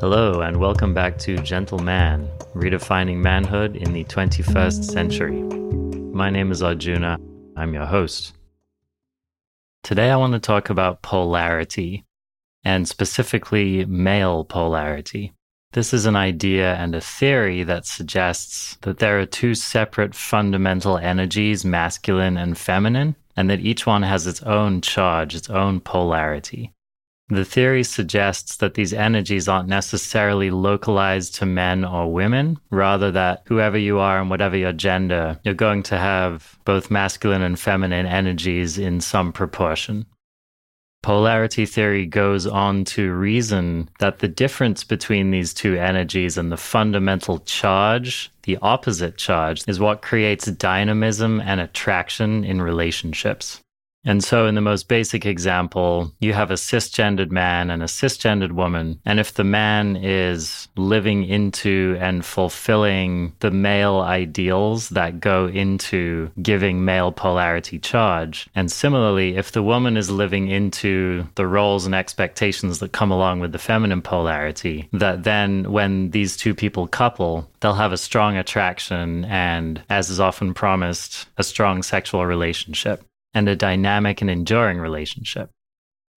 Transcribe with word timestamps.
Hello, 0.00 0.40
and 0.40 0.56
welcome 0.56 0.94
back 0.94 1.18
to 1.18 1.36
Gentleman 1.42 2.26
redefining 2.54 3.18
manhood 3.18 3.76
in 3.76 3.92
the 3.92 4.04
21st 4.04 4.82
century. 4.82 5.42
My 6.10 6.30
name 6.30 6.50
is 6.50 6.62
Arjuna. 6.62 7.18
I'm 7.54 7.74
your 7.74 7.84
host. 7.84 8.32
Today, 9.82 10.10
I 10.10 10.16
want 10.16 10.32
to 10.32 10.38
talk 10.38 10.70
about 10.70 11.02
polarity, 11.02 12.06
and 12.64 12.88
specifically 12.88 13.84
male 13.84 14.42
polarity. 14.42 15.34
This 15.72 15.92
is 15.92 16.06
an 16.06 16.16
idea 16.16 16.76
and 16.76 16.94
a 16.94 17.02
theory 17.02 17.62
that 17.64 17.84
suggests 17.84 18.78
that 18.80 19.00
there 19.00 19.20
are 19.20 19.26
two 19.26 19.54
separate 19.54 20.14
fundamental 20.14 20.96
energies, 20.96 21.62
masculine 21.62 22.38
and 22.38 22.56
feminine, 22.56 23.16
and 23.36 23.50
that 23.50 23.60
each 23.60 23.84
one 23.84 24.04
has 24.04 24.26
its 24.26 24.42
own 24.44 24.80
charge, 24.80 25.34
its 25.34 25.50
own 25.50 25.78
polarity. 25.78 26.72
The 27.32 27.44
theory 27.44 27.84
suggests 27.84 28.56
that 28.56 28.74
these 28.74 28.92
energies 28.92 29.46
aren't 29.46 29.68
necessarily 29.68 30.50
localized 30.50 31.36
to 31.36 31.46
men 31.46 31.84
or 31.84 32.12
women, 32.12 32.58
rather, 32.70 33.12
that 33.12 33.44
whoever 33.46 33.78
you 33.78 34.00
are 34.00 34.20
and 34.20 34.28
whatever 34.28 34.56
your 34.56 34.72
gender, 34.72 35.38
you're 35.44 35.54
going 35.54 35.84
to 35.84 35.96
have 35.96 36.58
both 36.64 36.90
masculine 36.90 37.42
and 37.42 37.58
feminine 37.58 38.04
energies 38.04 38.78
in 38.78 39.00
some 39.00 39.32
proportion. 39.32 40.06
Polarity 41.02 41.66
theory 41.66 42.04
goes 42.04 42.48
on 42.48 42.84
to 42.84 43.12
reason 43.12 43.88
that 44.00 44.18
the 44.18 44.28
difference 44.28 44.82
between 44.82 45.30
these 45.30 45.54
two 45.54 45.76
energies 45.76 46.36
and 46.36 46.50
the 46.50 46.56
fundamental 46.56 47.38
charge, 47.38 48.30
the 48.42 48.58
opposite 48.60 49.16
charge, 49.16 49.62
is 49.68 49.78
what 49.78 50.02
creates 50.02 50.46
dynamism 50.46 51.40
and 51.40 51.60
attraction 51.60 52.42
in 52.42 52.60
relationships. 52.60 53.60
And 54.04 54.24
so, 54.24 54.46
in 54.46 54.54
the 54.54 54.60
most 54.60 54.88
basic 54.88 55.26
example, 55.26 56.12
you 56.20 56.32
have 56.32 56.50
a 56.50 56.54
cisgendered 56.54 57.30
man 57.30 57.70
and 57.70 57.82
a 57.82 57.86
cisgendered 57.86 58.52
woman. 58.52 59.00
And 59.04 59.20
if 59.20 59.34
the 59.34 59.44
man 59.44 59.96
is 59.96 60.68
living 60.76 61.24
into 61.24 61.96
and 62.00 62.24
fulfilling 62.24 63.34
the 63.40 63.50
male 63.50 64.00
ideals 64.00 64.88
that 64.90 65.20
go 65.20 65.48
into 65.48 66.30
giving 66.40 66.84
male 66.84 67.12
polarity 67.12 67.78
charge, 67.78 68.48
and 68.54 68.72
similarly, 68.72 69.36
if 69.36 69.52
the 69.52 69.62
woman 69.62 69.96
is 69.96 70.10
living 70.10 70.48
into 70.48 71.26
the 71.34 71.46
roles 71.46 71.84
and 71.84 71.94
expectations 71.94 72.78
that 72.78 72.92
come 72.92 73.10
along 73.10 73.40
with 73.40 73.52
the 73.52 73.58
feminine 73.58 74.02
polarity, 74.02 74.88
that 74.92 75.24
then 75.24 75.70
when 75.70 76.10
these 76.10 76.36
two 76.36 76.54
people 76.54 76.86
couple, 76.86 77.50
they'll 77.60 77.74
have 77.74 77.92
a 77.92 77.98
strong 77.98 78.36
attraction 78.36 79.26
and, 79.26 79.82
as 79.90 80.08
is 80.08 80.20
often 80.20 80.54
promised, 80.54 81.28
a 81.36 81.42
strong 81.42 81.82
sexual 81.82 82.24
relationship 82.24 83.04
and 83.34 83.48
a 83.48 83.56
dynamic 83.56 84.20
and 84.20 84.30
enduring 84.30 84.78
relationship. 84.78 85.50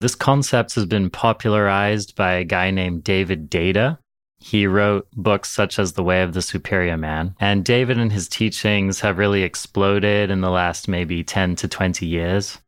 This 0.00 0.14
concept 0.14 0.74
has 0.74 0.86
been 0.86 1.10
popularized 1.10 2.16
by 2.16 2.34
a 2.34 2.44
guy 2.44 2.70
named 2.70 3.04
David 3.04 3.50
Deida. 3.50 3.98
He 4.38 4.66
wrote 4.66 5.06
books 5.12 5.50
such 5.50 5.78
as 5.78 5.92
The 5.92 6.02
Way 6.02 6.22
of 6.22 6.34
the 6.34 6.42
Superior 6.42 6.96
Man. 6.96 7.34
And 7.40 7.64
David 7.64 7.98
and 7.98 8.12
his 8.12 8.28
teachings 8.28 9.00
have 9.00 9.16
really 9.16 9.42
exploded 9.42 10.30
in 10.30 10.42
the 10.42 10.50
last 10.50 10.88
maybe 10.88 11.24
10 11.24 11.56
to 11.56 11.68
20 11.68 12.04
years. 12.04 12.58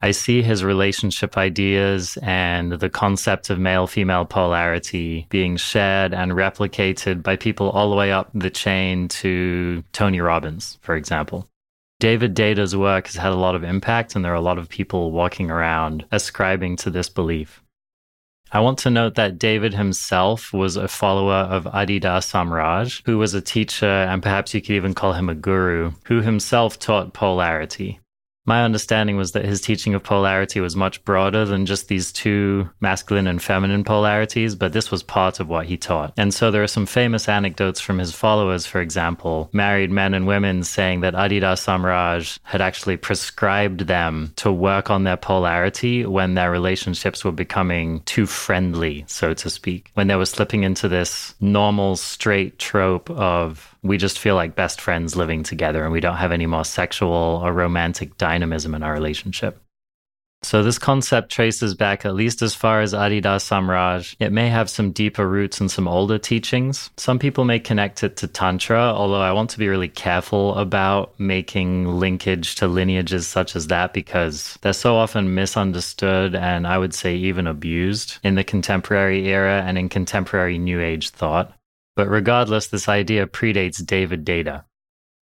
I 0.00 0.12
see 0.12 0.42
his 0.42 0.62
relationship 0.62 1.36
ideas 1.36 2.16
and 2.22 2.72
the 2.72 2.88
concept 2.88 3.50
of 3.50 3.58
male 3.58 3.88
female 3.88 4.24
polarity 4.24 5.26
being 5.28 5.56
shared 5.56 6.14
and 6.14 6.32
replicated 6.32 7.22
by 7.22 7.34
people 7.34 7.70
all 7.70 7.90
the 7.90 7.96
way 7.96 8.12
up 8.12 8.30
the 8.32 8.48
chain 8.48 9.08
to 9.08 9.82
Tony 9.92 10.20
Robbins, 10.20 10.78
for 10.82 10.94
example. 10.94 11.48
David 12.00 12.34
Deida's 12.34 12.76
work 12.76 13.06
has 13.06 13.16
had 13.16 13.32
a 13.32 13.36
lot 13.36 13.56
of 13.56 13.64
impact, 13.64 14.14
and 14.14 14.24
there 14.24 14.32
are 14.32 14.36
a 14.36 14.40
lot 14.40 14.58
of 14.58 14.68
people 14.68 15.10
walking 15.10 15.50
around 15.50 16.06
ascribing 16.12 16.76
to 16.76 16.90
this 16.90 17.08
belief. 17.08 17.60
I 18.52 18.60
want 18.60 18.78
to 18.80 18.90
note 18.90 19.16
that 19.16 19.38
David 19.38 19.74
himself 19.74 20.52
was 20.52 20.76
a 20.76 20.86
follower 20.86 21.34
of 21.34 21.66
Adi 21.66 21.98
Da 21.98 22.20
Samraj, 22.20 23.02
who 23.04 23.18
was 23.18 23.34
a 23.34 23.40
teacher, 23.40 23.84
and 23.84 24.22
perhaps 24.22 24.54
you 24.54 24.60
could 24.60 24.76
even 24.76 24.94
call 24.94 25.12
him 25.12 25.28
a 25.28 25.34
guru, 25.34 25.92
who 26.04 26.20
himself 26.22 26.78
taught 26.78 27.12
polarity. 27.12 27.98
My 28.48 28.64
understanding 28.64 29.18
was 29.18 29.32
that 29.32 29.44
his 29.44 29.60
teaching 29.60 29.92
of 29.92 30.02
polarity 30.02 30.58
was 30.58 30.74
much 30.74 31.04
broader 31.04 31.44
than 31.44 31.66
just 31.66 31.88
these 31.88 32.10
two 32.10 32.70
masculine 32.80 33.26
and 33.26 33.42
feminine 33.42 33.84
polarities, 33.84 34.54
but 34.54 34.72
this 34.72 34.90
was 34.90 35.02
part 35.02 35.38
of 35.38 35.50
what 35.50 35.66
he 35.66 35.76
taught. 35.76 36.14
And 36.16 36.32
so 36.32 36.50
there 36.50 36.62
are 36.62 36.66
some 36.66 36.86
famous 36.86 37.28
anecdotes 37.28 37.78
from 37.78 37.98
his 37.98 38.14
followers, 38.14 38.64
for 38.64 38.80
example, 38.80 39.50
married 39.52 39.90
men 39.90 40.14
and 40.14 40.26
women 40.26 40.64
saying 40.64 41.00
that 41.02 41.14
Adi 41.14 41.40
Da 41.40 41.56
Samraj 41.56 42.38
had 42.42 42.62
actually 42.62 42.96
prescribed 42.96 43.80
them 43.80 44.32
to 44.36 44.50
work 44.50 44.88
on 44.88 45.04
their 45.04 45.18
polarity 45.18 46.06
when 46.06 46.32
their 46.32 46.50
relationships 46.50 47.26
were 47.26 47.32
becoming 47.32 48.00
too 48.06 48.24
friendly, 48.24 49.04
so 49.08 49.34
to 49.34 49.50
speak, 49.50 49.90
when 49.92 50.06
they 50.06 50.16
were 50.16 50.24
slipping 50.24 50.62
into 50.62 50.88
this 50.88 51.34
normal, 51.38 51.96
straight 51.96 52.58
trope 52.58 53.10
of 53.10 53.76
we 53.82 53.96
just 53.96 54.18
feel 54.18 54.34
like 54.34 54.54
best 54.56 54.80
friends 54.80 55.16
living 55.16 55.42
together 55.42 55.84
and 55.84 55.92
we 55.92 56.00
don't 56.00 56.16
have 56.16 56.32
any 56.32 56.46
more 56.46 56.64
sexual 56.64 57.40
or 57.42 57.52
romantic 57.52 58.16
dynamism 58.18 58.74
in 58.74 58.82
our 58.82 58.92
relationship. 58.92 59.62
So 60.42 60.62
this 60.62 60.78
concept 60.78 61.32
traces 61.32 61.74
back 61.74 62.04
at 62.04 62.14
least 62.14 62.42
as 62.42 62.54
far 62.54 62.80
as 62.80 62.94
Adi 62.94 63.20
Da 63.20 63.38
Samraj. 63.38 64.14
It 64.20 64.30
may 64.30 64.48
have 64.48 64.70
some 64.70 64.92
deeper 64.92 65.28
roots 65.28 65.60
in 65.60 65.68
some 65.68 65.88
older 65.88 66.16
teachings. 66.16 66.90
Some 66.96 67.18
people 67.18 67.44
may 67.44 67.58
connect 67.58 68.04
it 68.04 68.16
to 68.18 68.28
Tantra, 68.28 68.80
although 68.80 69.20
I 69.20 69.32
want 69.32 69.50
to 69.50 69.58
be 69.58 69.68
really 69.68 69.88
careful 69.88 70.54
about 70.54 71.18
making 71.18 71.98
linkage 71.98 72.54
to 72.56 72.68
lineages 72.68 73.26
such 73.26 73.56
as 73.56 73.66
that 73.66 73.92
because 73.92 74.56
they're 74.62 74.72
so 74.72 74.94
often 74.94 75.34
misunderstood 75.34 76.36
and 76.36 76.68
I 76.68 76.78
would 76.78 76.94
say 76.94 77.16
even 77.16 77.48
abused 77.48 78.18
in 78.22 78.36
the 78.36 78.44
contemporary 78.44 79.26
era 79.28 79.62
and 79.66 79.76
in 79.76 79.88
contemporary 79.88 80.58
New 80.58 80.80
Age 80.80 81.10
thought. 81.10 81.52
But 81.98 82.08
regardless, 82.08 82.68
this 82.68 82.88
idea 82.88 83.26
predates 83.26 83.84
David 83.84 84.24
Deida. 84.24 84.62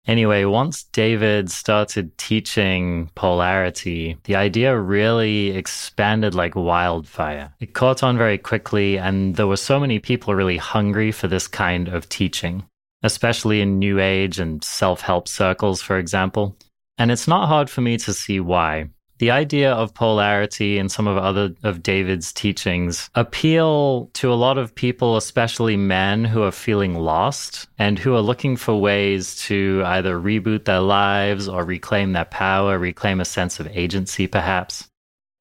Anyway, 0.05 0.45
once 0.45 0.83
David 0.83 1.49
started 1.49 2.15
teaching 2.19 3.09
polarity, 3.15 4.17
the 4.25 4.35
idea 4.35 4.77
really 4.77 5.49
expanded 5.49 6.35
like 6.35 6.55
wildfire. 6.55 7.55
It 7.59 7.73
caught 7.73 8.03
on 8.03 8.19
very 8.19 8.37
quickly, 8.37 8.99
and 8.99 9.35
there 9.35 9.47
were 9.47 9.57
so 9.57 9.79
many 9.79 9.97
people 9.97 10.35
really 10.35 10.57
hungry 10.57 11.11
for 11.11 11.27
this 11.27 11.47
kind 11.47 11.87
of 11.87 12.07
teaching, 12.07 12.63
especially 13.01 13.61
in 13.61 13.79
New 13.79 13.99
Age 13.99 14.37
and 14.37 14.63
self 14.63 15.01
help 15.01 15.27
circles, 15.27 15.81
for 15.81 15.97
example. 15.97 16.55
And 16.99 17.09
it's 17.09 17.27
not 17.27 17.47
hard 17.47 17.71
for 17.71 17.81
me 17.81 17.97
to 17.97 18.13
see 18.13 18.39
why 18.39 18.89
the 19.19 19.31
idea 19.31 19.71
of 19.71 19.93
polarity 19.93 20.77
and 20.79 20.91
some 20.91 21.07
of 21.07 21.17
other 21.17 21.53
of 21.63 21.83
David's 21.83 22.33
teachings 22.33 23.09
appeal 23.15 24.09
to 24.13 24.31
a 24.31 24.35
lot 24.35 24.57
of 24.57 24.73
people, 24.73 25.17
especially 25.17 25.77
men 25.77 26.25
who 26.25 26.41
are 26.41 26.51
feeling 26.51 26.95
lost 26.95 27.67
and 27.77 27.99
who 27.99 28.15
are 28.15 28.21
looking 28.21 28.55
for 28.55 28.79
ways 28.79 29.35
to 29.43 29.83
either 29.85 30.17
reboot 30.17 30.65
their 30.65 30.79
lives 30.79 31.47
or 31.47 31.63
reclaim 31.63 32.13
their 32.13 32.25
power, 32.25 32.79
reclaim 32.79 33.19
a 33.19 33.25
sense 33.25 33.59
of 33.59 33.67
agency, 33.67 34.25
perhaps. 34.25 34.89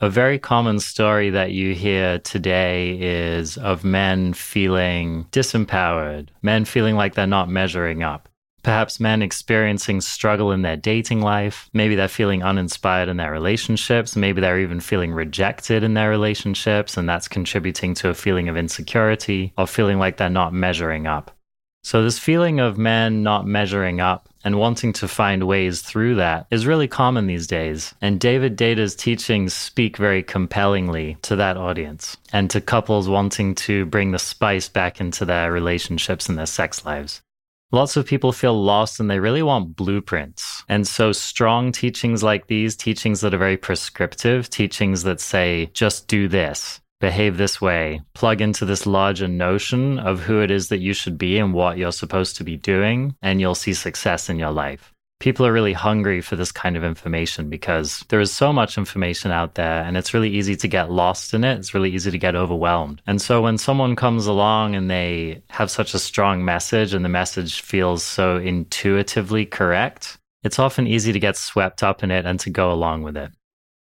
A 0.01 0.09
very 0.09 0.39
common 0.39 0.79
story 0.79 1.31
that 1.31 1.51
you 1.51 1.75
hear 1.75 2.21
today 2.21 2.99
is 3.01 3.59
of 3.59 3.83
men 3.83 4.33
feeling 4.33 5.27
disempowered, 5.33 6.29
men 6.41 6.65
feeling 6.65 6.95
like 6.95 7.15
they're 7.15 7.27
not 7.27 7.49
measuring 7.49 8.05
up. 8.05 8.29
Perhaps 8.63 9.01
men 9.01 9.23
experiencing 9.23 10.01
struggle 10.01 10.53
in 10.53 10.63
their 10.63 10.77
dating 10.77 11.23
life. 11.23 11.71
Maybe 11.73 11.95
they're 11.95 12.09
feeling 12.09 12.43
uninspired 12.43 13.09
in 13.09 13.17
their 13.17 13.33
relationships. 13.33 14.17
Maybe 14.17 14.41
they're 14.41 14.61
even 14.61 14.81
feeling 14.81 15.13
rejected 15.13 15.83
in 15.83 15.95
their 15.95 16.11
relationships, 16.11 16.97
and 16.97 17.09
that's 17.09 17.29
contributing 17.29 17.95
to 17.95 18.09
a 18.09 18.15
feeling 18.15 18.49
of 18.49 18.57
insecurity 18.57 19.53
or 19.57 19.67
feeling 19.67 19.99
like 19.99 20.17
they're 20.17 20.29
not 20.29 20.53
measuring 20.53 21.07
up. 21.07 21.31
So, 21.85 22.03
this 22.03 22.19
feeling 22.19 22.61
of 22.61 22.77
men 22.77 23.23
not 23.23 23.47
measuring 23.47 24.01
up 24.01 24.29
and 24.45 24.59
wanting 24.59 24.93
to 24.95 25.09
find 25.09 25.45
ways 25.45 25.81
through 25.81 26.17
that 26.17 26.47
is 26.51 26.67
really 26.67 26.89
common 26.89 27.27
these 27.27 27.47
days. 27.47 27.95
And 28.01 28.21
David 28.21 28.57
Deida's 28.57 28.95
teachings 28.95 29.55
speak 29.55 29.97
very 29.97 30.23
compellingly 30.23 31.17
to 31.23 31.37
that 31.37 31.57
audience 31.57 32.17
and 32.33 32.51
to 32.51 32.61
couples 32.61 33.09
wanting 33.09 33.55
to 33.55 33.87
bring 33.87 34.11
the 34.11 34.19
spice 34.19 34.69
back 34.69 35.01
into 35.01 35.25
their 35.25 35.53
relationships 35.53 36.29
and 36.29 36.37
their 36.37 36.47
sex 36.47 36.85
lives. 36.85 37.23
Lots 37.71 37.99
of 37.99 38.07
people 38.07 38.33
feel 38.33 38.55
lost 38.55 38.99
and 38.99 39.11
they 39.11 39.19
really 39.19 39.43
want 39.43 39.77
blueprints. 39.77 40.65
And 40.71 40.89
so, 40.89 41.13
strong 41.13 41.71
teachings 41.71 42.23
like 42.23 42.47
these, 42.47 42.75
teachings 42.75 43.21
that 43.21 43.35
are 43.35 43.39
very 43.39 43.59
prescriptive, 43.59 44.49
teachings 44.49 45.03
that 45.03 45.21
say, 45.21 45.71
just 45.75 46.09
do 46.09 46.29
this, 46.29 46.81
behave 46.99 47.37
this 47.37 47.61
way, 47.61 48.01
plug 48.15 48.41
into 48.41 48.65
this 48.65 48.87
larger 48.87 49.29
notion 49.29 49.99
of 49.99 50.21
who 50.21 50.41
it 50.41 50.51
is 50.51 50.69
that 50.69 50.79
you 50.79 50.95
should 50.95 51.19
be 51.19 51.39
and 51.39 51.53
what 51.53 51.77
you're 51.77 51.93
supposed 51.93 52.37
to 52.37 52.45
be 52.45 52.57
doing, 52.57 53.15
and 53.21 53.39
you'll 53.39 53.55
see 53.55 53.75
success 53.75 54.31
in 54.31 54.39
your 54.39 54.53
life 54.53 54.95
people 55.21 55.45
are 55.47 55.53
really 55.53 55.73
hungry 55.73 56.21
for 56.21 56.37
this 56.37 56.53
kind 56.53 56.77
of 56.77 56.85
information 56.85 57.49
because 57.49 58.05
there 58.09 58.21
is 58.21 58.33
so 58.33 58.53
much 58.53 58.79
information 58.79 59.31
out 59.31 59.55
there 59.55 59.83
and 59.83 59.97
it's 59.97 60.15
really 60.15 60.31
easy 60.31 60.55
to 60.57 60.69
get 60.69 60.91
lost 60.91 61.35
in 61.35 61.45
it. 61.45 61.59
It's 61.59 61.75
really 61.75 61.93
easy 61.93 62.11
to 62.11 62.19
get 62.19 62.37
overwhelmed. 62.37 63.03
And 63.07 63.21
so 63.21 63.43
when 63.43 63.59
someone 63.59 63.97
comes 63.97 64.27
along 64.27 64.77
and 64.77 64.91
they 64.91 65.43
have 65.51 65.71
such 65.71 65.95
a 65.95 65.99
strong 65.99 66.45
message 66.45 66.95
and 66.95 67.05
the 67.05 67.09
message 67.09 67.63
feels 67.63 68.03
so 68.05 68.37
intuitively 68.37 69.45
correct, 69.45 70.19
it's 70.45 70.59
often 70.59 70.87
easy 70.87 71.13
to 71.13 71.19
get 71.19 71.37
swept 71.37 71.83
up 71.83 72.05
in 72.05 72.11
it 72.11 72.25
and 72.25 72.39
to 72.41 72.51
go 72.51 72.73
along 72.73 73.03
with 73.03 73.17
it. 73.17 73.33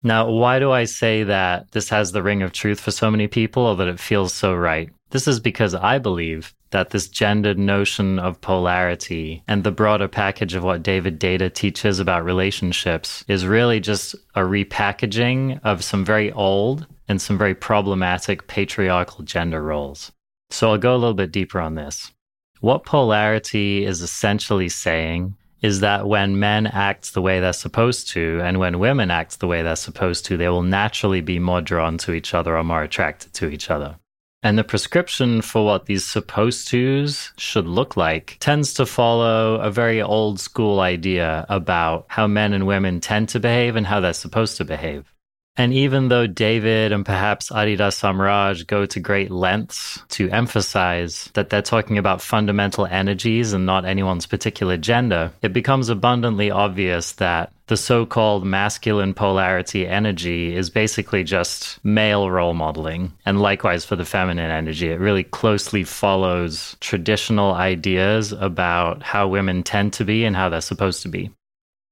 Now, 0.02 0.30
why 0.30 0.58
do 0.58 0.70
I 0.70 0.84
say 0.84 1.24
that 1.24 1.72
this 1.72 1.90
has 1.90 2.12
the 2.12 2.22
ring 2.22 2.42
of 2.42 2.52
truth 2.52 2.80
for 2.80 2.90
so 2.90 3.10
many 3.10 3.28
people 3.28 3.64
or 3.64 3.76
that 3.76 3.88
it 3.88 4.00
feels 4.00 4.32
so 4.32 4.54
right? 4.54 4.88
This 5.10 5.28
is 5.28 5.40
because 5.40 5.74
I 5.74 5.98
believe 5.98 6.54
that 6.70 6.90
this 6.90 7.08
gendered 7.08 7.58
notion 7.58 8.18
of 8.18 8.40
polarity 8.40 9.42
and 9.48 9.64
the 9.64 9.72
broader 9.72 10.08
package 10.08 10.54
of 10.54 10.62
what 10.62 10.82
David 10.82 11.18
Deida 11.18 11.52
teaches 11.52 11.98
about 11.98 12.24
relationships 12.24 13.24
is 13.28 13.46
really 13.46 13.80
just 13.80 14.14
a 14.34 14.40
repackaging 14.40 15.60
of 15.64 15.82
some 15.82 16.04
very 16.04 16.30
old 16.32 16.86
and 17.08 17.20
some 17.20 17.36
very 17.36 17.54
problematic 17.54 18.46
patriarchal 18.46 19.24
gender 19.24 19.62
roles. 19.62 20.12
So 20.50 20.70
I'll 20.70 20.78
go 20.78 20.94
a 20.94 20.98
little 20.98 21.14
bit 21.14 21.32
deeper 21.32 21.60
on 21.60 21.74
this. 21.74 22.12
What 22.60 22.84
polarity 22.84 23.84
is 23.84 24.02
essentially 24.02 24.68
saying 24.68 25.34
is 25.62 25.80
that 25.80 26.06
when 26.06 26.38
men 26.38 26.66
act 26.66 27.14
the 27.14 27.22
way 27.22 27.40
they're 27.40 27.52
supposed 27.52 28.08
to 28.10 28.40
and 28.42 28.58
when 28.58 28.78
women 28.78 29.10
act 29.10 29.40
the 29.40 29.46
way 29.46 29.62
they're 29.62 29.76
supposed 29.76 30.24
to, 30.26 30.36
they 30.36 30.48
will 30.48 30.62
naturally 30.62 31.20
be 31.20 31.38
more 31.38 31.60
drawn 31.60 31.98
to 31.98 32.12
each 32.12 32.32
other 32.32 32.56
or 32.56 32.64
more 32.64 32.82
attracted 32.82 33.32
to 33.34 33.48
each 33.48 33.70
other. 33.70 33.96
And 34.42 34.56
the 34.56 34.64
prescription 34.64 35.42
for 35.42 35.66
what 35.66 35.84
these 35.84 36.04
supposed 36.06 36.68
tos 36.68 37.32
should 37.36 37.66
look 37.66 37.96
like 37.96 38.38
tends 38.40 38.72
to 38.74 38.86
follow 38.86 39.56
a 39.56 39.70
very 39.70 40.00
old 40.00 40.40
school 40.40 40.80
idea 40.80 41.44
about 41.50 42.06
how 42.08 42.26
men 42.26 42.54
and 42.54 42.66
women 42.66 43.00
tend 43.00 43.28
to 43.30 43.40
behave 43.40 43.76
and 43.76 43.86
how 43.86 44.00
they're 44.00 44.14
supposed 44.14 44.56
to 44.56 44.64
behave. 44.64 45.12
And 45.60 45.74
even 45.74 46.08
though 46.08 46.26
David 46.26 46.90
and 46.90 47.04
perhaps 47.04 47.52
Adi 47.52 47.76
Da 47.76 47.90
Samraj 47.90 48.66
go 48.66 48.86
to 48.86 48.98
great 48.98 49.30
lengths 49.30 50.02
to 50.08 50.30
emphasize 50.30 51.28
that 51.34 51.50
they're 51.50 51.60
talking 51.60 51.98
about 51.98 52.22
fundamental 52.22 52.86
energies 52.86 53.52
and 53.52 53.66
not 53.66 53.84
anyone's 53.84 54.24
particular 54.24 54.78
gender, 54.78 55.30
it 55.42 55.52
becomes 55.52 55.90
abundantly 55.90 56.50
obvious 56.50 57.12
that 57.12 57.52
the 57.66 57.76
so 57.76 58.06
called 58.06 58.42
masculine 58.42 59.12
polarity 59.12 59.86
energy 59.86 60.56
is 60.56 60.70
basically 60.70 61.24
just 61.24 61.78
male 61.84 62.30
role 62.30 62.54
modeling. 62.54 63.12
And 63.26 63.42
likewise 63.42 63.84
for 63.84 63.96
the 63.96 64.06
feminine 64.06 64.50
energy, 64.50 64.90
it 64.90 64.98
really 64.98 65.24
closely 65.24 65.84
follows 65.84 66.74
traditional 66.80 67.52
ideas 67.52 68.32
about 68.32 69.02
how 69.02 69.28
women 69.28 69.62
tend 69.62 69.92
to 69.92 70.06
be 70.06 70.24
and 70.24 70.34
how 70.34 70.48
they're 70.48 70.62
supposed 70.62 71.02
to 71.02 71.10
be. 71.10 71.30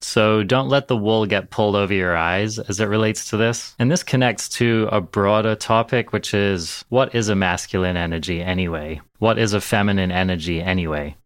So 0.01 0.45
don't 0.45 0.69
let 0.69 0.89
the 0.89 0.97
wool 0.97 1.27
get 1.27 1.51
pulled 1.51 1.77
over 1.77 1.93
your 1.93 2.17
eyes 2.17 2.59
as 2.59 2.81
it 2.81 2.87
relates 2.87 3.31
to 3.31 3.37
this. 3.37 3.75
And 3.79 3.91
this 3.91 4.03
connects 4.03 4.49
to 4.51 4.89
a 4.93 5.01
broader 5.01 5.55
topic, 5.55 6.13
which 6.13 6.35
is 6.35 6.85
what 6.89 7.15
is 7.15 7.29
a 7.29 7.35
masculine 7.35 7.97
energy 7.97 8.41
anyway? 8.43 9.01
What 9.19 9.39
is 9.39 9.55
a 9.55 9.61
feminine 9.61 10.13
energy 10.13 10.63
anyway? 10.63 11.17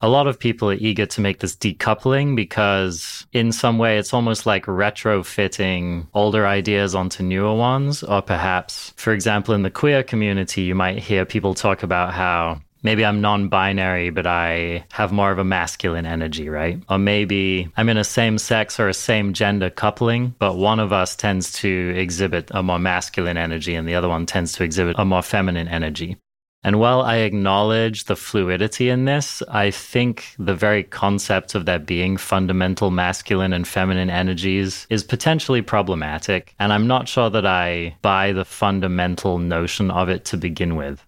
A 0.00 0.08
lot 0.08 0.28
of 0.28 0.38
people 0.38 0.70
are 0.70 0.74
eager 0.74 1.06
to 1.06 1.20
make 1.20 1.40
this 1.40 1.56
decoupling 1.56 2.36
because, 2.36 3.26
in 3.32 3.50
some 3.50 3.78
way, 3.78 3.98
it's 3.98 4.14
almost 4.14 4.46
like 4.46 4.66
retrofitting 4.66 6.06
older 6.14 6.46
ideas 6.46 6.94
onto 6.94 7.24
newer 7.24 7.54
ones. 7.54 8.04
Or 8.04 8.22
perhaps, 8.22 8.92
for 8.96 9.12
example, 9.12 9.54
in 9.54 9.64
the 9.64 9.72
queer 9.72 10.04
community, 10.04 10.62
you 10.62 10.76
might 10.76 11.00
hear 11.00 11.24
people 11.24 11.52
talk 11.52 11.82
about 11.82 12.14
how 12.14 12.60
maybe 12.82 13.04
I'm 13.04 13.20
non 13.20 13.48
binary, 13.48 14.10
but 14.10 14.26
I 14.26 14.84
have 14.92 15.12
more 15.12 15.30
of 15.30 15.38
a 15.38 15.44
masculine 15.44 16.06
energy, 16.06 16.48
right? 16.48 16.82
Or 16.88 16.98
maybe 16.98 17.68
I'm 17.76 17.88
in 17.88 17.96
a 17.96 18.04
same 18.04 18.38
sex 18.38 18.78
or 18.78 18.88
a 18.88 18.94
same 18.94 19.32
gender 19.32 19.70
coupling, 19.70 20.34
but 20.38 20.56
one 20.56 20.80
of 20.80 20.92
us 20.92 21.16
tends 21.16 21.52
to 21.60 21.94
exhibit 21.96 22.50
a 22.52 22.62
more 22.62 22.78
masculine 22.78 23.36
energy 23.36 23.74
and 23.74 23.88
the 23.88 23.94
other 23.94 24.08
one 24.08 24.26
tends 24.26 24.52
to 24.54 24.64
exhibit 24.64 24.96
a 24.98 25.04
more 25.04 25.22
feminine 25.22 25.68
energy. 25.68 26.16
And 26.64 26.80
while 26.80 27.02
I 27.02 27.18
acknowledge 27.18 28.04
the 28.04 28.16
fluidity 28.16 28.90
in 28.90 29.04
this, 29.04 29.42
I 29.48 29.70
think 29.70 30.34
the 30.38 30.56
very 30.56 30.82
concept 30.82 31.54
of 31.54 31.66
there 31.66 31.78
being 31.78 32.16
fundamental 32.16 32.90
masculine 32.90 33.52
and 33.52 33.66
feminine 33.66 34.10
energies 34.10 34.86
is 34.90 35.04
potentially 35.04 35.62
problematic. 35.62 36.54
And 36.58 36.72
I'm 36.72 36.88
not 36.88 37.06
sure 37.06 37.30
that 37.30 37.46
I 37.46 37.96
buy 38.02 38.32
the 38.32 38.44
fundamental 38.44 39.38
notion 39.38 39.90
of 39.92 40.08
it 40.08 40.24
to 40.26 40.36
begin 40.36 40.74
with. 40.74 41.04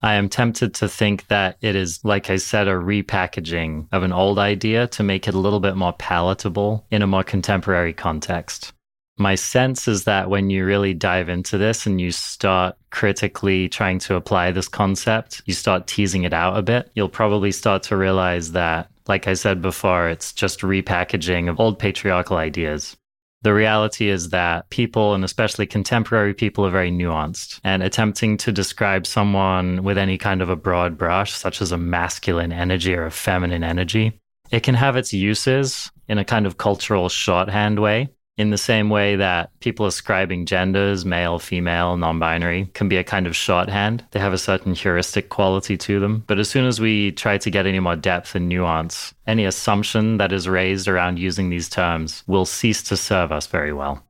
I 0.00 0.14
am 0.14 0.28
tempted 0.28 0.74
to 0.74 0.88
think 0.88 1.26
that 1.26 1.56
it 1.60 1.74
is, 1.74 2.04
like 2.04 2.30
I 2.30 2.36
said, 2.36 2.68
a 2.68 2.72
repackaging 2.72 3.88
of 3.90 4.04
an 4.04 4.12
old 4.12 4.38
idea 4.38 4.86
to 4.88 5.02
make 5.02 5.26
it 5.26 5.34
a 5.34 5.38
little 5.38 5.58
bit 5.58 5.76
more 5.76 5.92
palatable 5.92 6.86
in 6.90 7.02
a 7.02 7.06
more 7.06 7.24
contemporary 7.24 7.92
context. 7.92 8.72
My 9.20 9.34
sense 9.34 9.88
is 9.88 10.04
that 10.04 10.30
when 10.30 10.50
you 10.50 10.64
really 10.64 10.94
dive 10.94 11.28
into 11.28 11.58
this 11.58 11.86
and 11.86 12.00
you 12.00 12.12
start 12.12 12.76
critically 12.90 13.68
trying 13.68 13.98
to 14.00 14.14
apply 14.14 14.52
this 14.52 14.68
concept, 14.68 15.42
you 15.46 15.54
start 15.54 15.88
teasing 15.88 16.22
it 16.22 16.32
out 16.32 16.56
a 16.56 16.62
bit, 16.62 16.92
you'll 16.94 17.08
probably 17.08 17.50
start 17.50 17.82
to 17.84 17.96
realize 17.96 18.52
that, 18.52 18.88
like 19.08 19.26
I 19.26 19.34
said 19.34 19.60
before, 19.60 20.08
it's 20.08 20.32
just 20.32 20.60
repackaging 20.60 21.50
of 21.50 21.58
old 21.58 21.80
patriarchal 21.80 22.36
ideas. 22.36 22.96
The 23.42 23.54
reality 23.54 24.08
is 24.08 24.30
that 24.30 24.68
people, 24.70 25.14
and 25.14 25.24
especially 25.24 25.66
contemporary 25.66 26.34
people, 26.34 26.66
are 26.66 26.70
very 26.70 26.90
nuanced. 26.90 27.60
And 27.62 27.82
attempting 27.82 28.36
to 28.38 28.52
describe 28.52 29.06
someone 29.06 29.84
with 29.84 29.96
any 29.96 30.18
kind 30.18 30.42
of 30.42 30.50
a 30.50 30.56
broad 30.56 30.98
brush, 30.98 31.32
such 31.32 31.62
as 31.62 31.70
a 31.70 31.78
masculine 31.78 32.52
energy 32.52 32.94
or 32.94 33.06
a 33.06 33.10
feminine 33.10 33.62
energy, 33.62 34.20
it 34.50 34.62
can 34.62 34.74
have 34.74 34.96
its 34.96 35.12
uses 35.12 35.90
in 36.08 36.18
a 36.18 36.24
kind 36.24 36.46
of 36.46 36.58
cultural 36.58 37.08
shorthand 37.08 37.78
way 37.78 38.08
in 38.38 38.50
the 38.50 38.56
same 38.56 38.88
way 38.88 39.16
that 39.16 39.50
people 39.60 39.84
ascribing 39.84 40.46
genders, 40.46 41.04
male, 41.04 41.38
female, 41.38 41.96
non 41.96 42.18
binary, 42.18 42.70
can 42.72 42.88
be 42.88 42.96
a 42.96 43.04
kind 43.04 43.26
of 43.26 43.36
shorthand. 43.36 44.04
They 44.12 44.20
have 44.20 44.32
a 44.32 44.38
certain 44.38 44.74
heuristic 44.74 45.28
quality 45.28 45.76
to 45.76 46.00
them. 46.00 46.24
But 46.26 46.38
as 46.38 46.48
soon 46.48 46.64
as 46.64 46.80
we 46.80 47.12
try 47.12 47.36
to 47.38 47.50
get 47.50 47.66
any 47.66 47.80
more 47.80 47.96
depth 47.96 48.36
and 48.36 48.48
nuance, 48.48 49.12
any 49.26 49.44
assumption 49.44 50.18
that 50.18 50.32
is 50.32 50.48
raised 50.48 50.86
around 50.88 51.18
using 51.18 51.50
these 51.50 51.68
terms 51.68 52.22
will 52.26 52.46
cease 52.46 52.82
to 52.84 52.96
serve 52.96 53.32
us 53.32 53.48
very 53.48 53.72
well. 53.72 54.04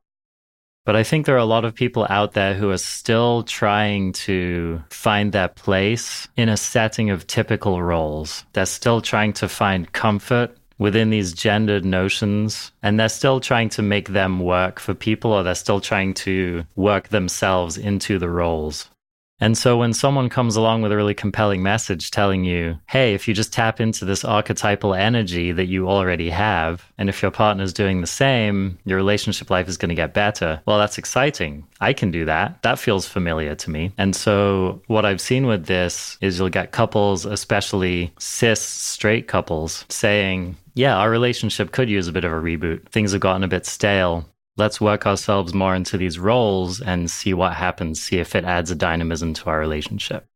But 0.85 0.95
I 0.95 1.03
think 1.03 1.25
there 1.25 1.35
are 1.35 1.37
a 1.37 1.45
lot 1.45 1.65
of 1.65 1.75
people 1.75 2.07
out 2.09 2.33
there 2.33 2.55
who 2.55 2.71
are 2.71 2.77
still 2.77 3.43
trying 3.43 4.13
to 4.13 4.81
find 4.89 5.31
their 5.31 5.47
place 5.47 6.27
in 6.35 6.49
a 6.49 6.57
setting 6.57 7.11
of 7.11 7.27
typical 7.27 7.83
roles. 7.83 8.43
They're 8.53 8.65
still 8.65 9.01
trying 9.01 9.33
to 9.33 9.47
find 9.47 9.91
comfort 9.93 10.57
within 10.79 11.11
these 11.11 11.33
gendered 11.33 11.85
notions 11.85 12.71
and 12.81 12.99
they're 12.99 13.09
still 13.09 13.39
trying 13.39 13.69
to 13.69 13.81
make 13.83 14.09
them 14.09 14.39
work 14.39 14.79
for 14.79 14.95
people 14.95 15.31
or 15.31 15.43
they're 15.43 15.53
still 15.53 15.81
trying 15.81 16.13
to 16.15 16.65
work 16.75 17.09
themselves 17.09 17.77
into 17.77 18.17
the 18.17 18.29
roles. 18.29 18.89
And 19.39 19.57
so 19.57 19.77
when 19.77 19.93
someone 19.93 20.29
comes 20.29 20.55
along 20.55 20.81
with 20.81 20.91
a 20.91 20.95
really 20.95 21.13
compelling 21.13 21.63
message 21.63 22.11
telling 22.11 22.43
you, 22.43 22.77
hey, 22.87 23.13
if 23.13 23.27
you 23.27 23.33
just 23.33 23.53
tap 23.53 23.79
into 23.79 24.05
this 24.05 24.25
archetypal 24.25 24.93
energy 24.93 25.51
that 25.51 25.67
you 25.67 25.89
already 25.89 26.29
have, 26.29 26.91
and 26.97 27.09
if 27.09 27.21
your 27.21 27.31
partner's 27.31 27.73
doing 27.73 28.01
the 28.01 28.07
same, 28.07 28.77
your 28.85 28.97
relationship 28.97 29.49
life 29.49 29.67
is 29.67 29.77
going 29.77 29.89
to 29.89 29.95
get 29.95 30.13
better. 30.13 30.61
Well, 30.65 30.77
that's 30.77 30.97
exciting. 30.97 31.65
I 31.79 31.93
can 31.93 32.11
do 32.11 32.25
that. 32.25 32.61
That 32.63 32.79
feels 32.79 33.07
familiar 33.07 33.55
to 33.55 33.69
me. 33.69 33.93
And 33.97 34.15
so 34.15 34.81
what 34.87 35.05
I've 35.05 35.21
seen 35.21 35.47
with 35.47 35.65
this 35.65 36.17
is 36.21 36.37
you'll 36.37 36.49
get 36.49 36.71
couples, 36.71 37.25
especially 37.25 38.13
cis 38.19 38.61
straight 38.61 39.27
couples, 39.27 39.85
saying, 39.89 40.57
yeah, 40.73 40.97
our 40.97 41.09
relationship 41.09 41.71
could 41.71 41.89
use 41.89 42.07
a 42.07 42.11
bit 42.11 42.23
of 42.23 42.31
a 42.31 42.35
reboot. 42.35 42.87
Things 42.89 43.11
have 43.11 43.21
gotten 43.21 43.43
a 43.43 43.47
bit 43.47 43.65
stale 43.65 44.25
let's 44.59 44.81
work 44.81 45.07
ourselves 45.07 45.53
more 45.53 45.73
into 45.73 45.97
these 45.97 46.19
roles 46.19 46.81
and 46.81 47.09
see 47.09 47.33
what 47.33 47.53
happens, 47.53 48.01
see 48.01 48.17
if 48.17 48.35
it 48.35 48.43
adds 48.43 48.69
a 48.69 48.75
dynamism 48.75 49.33
to 49.33 49.49
our 49.49 49.57
relationship. 49.57 50.27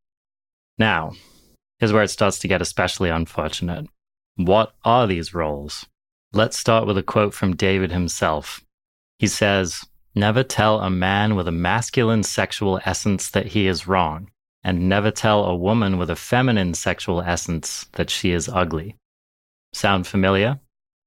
Now, 0.78 1.12
here's 1.78 1.92
where 1.92 2.02
it 2.02 2.08
starts 2.08 2.38
to 2.40 2.48
get 2.48 2.62
especially 2.62 3.10
unfortunate. 3.10 3.86
What 4.36 4.72
are 4.82 5.06
these 5.06 5.34
roles? 5.34 5.86
Let's 6.32 6.58
start 6.58 6.86
with 6.86 6.96
a 6.96 7.02
quote 7.02 7.34
from 7.34 7.54
David 7.54 7.92
himself. 7.92 8.64
He 9.18 9.26
says, 9.26 9.84
Never 10.14 10.42
tell 10.42 10.80
a 10.80 10.90
man 10.90 11.36
with 11.36 11.46
a 11.46 11.52
masculine 11.52 12.22
sexual 12.22 12.80
essence 12.84 13.28
that 13.30 13.46
he 13.46 13.66
is 13.66 13.86
wrong, 13.86 14.30
and 14.62 14.88
never 14.88 15.10
tell 15.10 15.44
a 15.44 15.54
woman 15.54 15.98
with 15.98 16.08
a 16.08 16.16
feminine 16.16 16.72
sexual 16.72 17.20
essence 17.20 17.86
that 17.92 18.10
she 18.10 18.32
is 18.32 18.48
ugly. 18.48 18.96
Sound 19.72 20.06
familiar? 20.06 20.60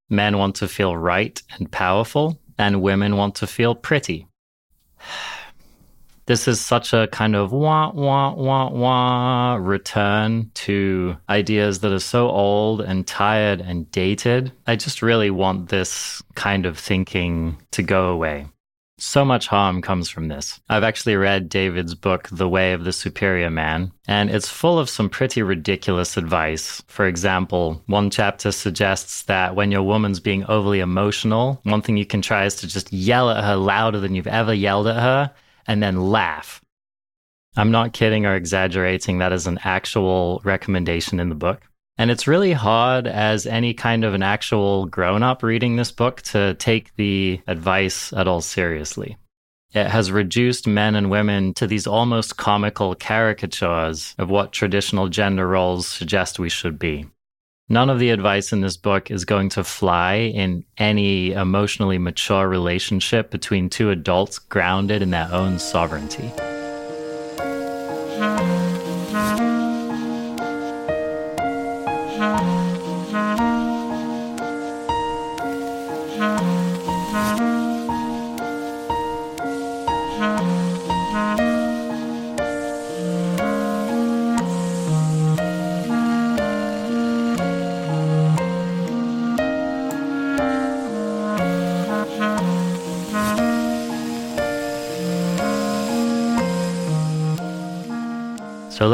Men 0.10 0.38
want 0.38 0.56
to 0.58 0.68
feel 0.68 0.96
right 0.96 1.42
and 1.58 1.72
powerful, 1.72 2.40
and 2.58 2.82
women 2.82 3.18
want 3.18 3.36
to 3.36 3.48
feel 3.48 3.76
pretty. 3.76 4.28
This 6.28 6.46
is 6.46 6.60
such 6.60 6.92
a 6.92 7.08
kind 7.08 7.38
of 7.38 7.54
wah, 7.54 7.90
wah, 7.94 8.34
wah, 8.34 8.70
wah 8.70 9.56
return 9.56 10.52
to 10.56 11.16
ideas 11.30 11.80
that 11.80 11.94
are 11.94 12.00
so 12.00 12.30
old 12.30 12.82
and 12.82 13.08
tired 13.08 13.62
and 13.62 13.90
dated. 13.92 14.52
I 14.68 14.76
just 14.76 15.02
really 15.02 15.30
want 15.30 15.70
this 15.70 16.22
kind 16.36 16.66
of 16.66 16.78
thinking 16.78 17.58
to 17.72 17.82
go 17.82 18.10
away. 18.10 18.48
So 19.00 19.24
much 19.24 19.46
harm 19.46 19.84
comes 19.84 20.10
from 20.10 20.28
this. 20.28 20.60
I've 20.70 20.84
actually 20.84 21.18
read 21.18 21.50
David's 21.50 21.94
book, 21.94 22.30
The 22.32 22.50
Way 22.50 22.74
of 22.74 22.84
the 22.84 22.92
Superior 22.92 23.52
Man, 23.52 23.92
and 24.08 24.32
it's 24.32 24.50
full 24.50 24.80
of 24.80 24.90
some 24.90 25.08
pretty 25.08 25.44
ridiculous 25.44 26.18
advice. 26.18 26.82
For 26.88 27.06
example, 27.06 27.84
one 27.86 28.10
chapter 28.10 28.52
suggests 28.52 29.22
that 29.24 29.56
when 29.56 29.70
your 29.70 29.84
woman's 29.84 30.20
being 30.20 30.46
overly 30.46 30.80
emotional, 30.80 31.60
one 31.62 31.84
thing 31.84 31.96
you 31.96 32.08
can 32.08 32.24
try 32.24 32.46
is 32.46 32.56
to 32.56 32.68
just 32.68 32.92
yell 32.92 33.30
at 33.30 33.44
her 33.44 33.56
louder 33.56 34.00
than 34.00 34.16
you've 34.16 34.26
ever 34.26 34.54
yelled 34.54 34.88
at 34.88 35.00
her 35.00 35.32
and 35.68 35.84
then 35.84 36.10
laugh. 36.10 36.60
I'm 37.56 37.70
not 37.70 37.94
kidding 37.94 38.26
or 38.26 38.34
exaggerating. 38.34 39.20
That 39.20 39.32
is 39.32 39.46
an 39.46 39.60
actual 39.64 40.42
recommendation 40.44 41.20
in 41.20 41.30
the 41.30 41.36
book. 41.36 41.62
And 41.98 42.12
it's 42.12 42.28
really 42.28 42.54
hard 42.54 43.08
as 43.08 43.48
any 43.48 43.74
kind 43.74 44.04
of 44.04 44.14
an 44.14 44.22
actual 44.22 44.86
grown 44.86 45.24
up 45.24 45.42
reading 45.42 45.76
this 45.76 45.92
book 45.92 46.22
to 46.24 46.54
take 46.56 46.96
the 46.96 47.42
advice 47.48 48.14
at 48.14 48.28
all 48.28 48.42
seriously. 48.42 49.18
It 49.74 49.88
has 49.88 50.12
reduced 50.12 50.68
men 50.68 50.96
and 50.96 51.10
women 51.10 51.54
to 51.56 51.68
these 51.68 51.88
almost 51.88 52.38
comical 52.38 52.96
caricatures 52.96 54.16
of 54.18 54.30
what 54.30 54.54
traditional 54.54 55.10
gender 55.10 55.48
roles 55.48 55.88
suggest 55.88 56.40
we 56.40 56.50
should 56.50 56.80
be. 56.80 57.08
None 57.70 57.90
of 57.90 58.00
the 58.00 58.12
advice 58.12 58.54
in 58.54 58.62
this 58.62 58.78
book 58.78 59.12
is 59.12 59.26
going 59.26 59.50
to 59.50 59.64
fly 59.64 60.14
in 60.14 60.64
any 60.78 61.32
emotionally 61.32 61.98
mature 61.98 62.48
relationship 62.48 63.30
between 63.30 63.70
two 63.70 63.90
adults 63.90 64.40
grounded 64.40 65.02
in 65.02 65.10
their 65.10 65.30
own 65.34 65.60
sovereignty. 65.60 66.32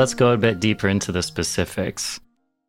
Let's 0.04 0.14
go 0.14 0.34
a 0.34 0.38
bit 0.38 0.60
deeper 0.60 0.90
into 0.90 1.14
the 1.14 1.24
specifics. 1.24 2.20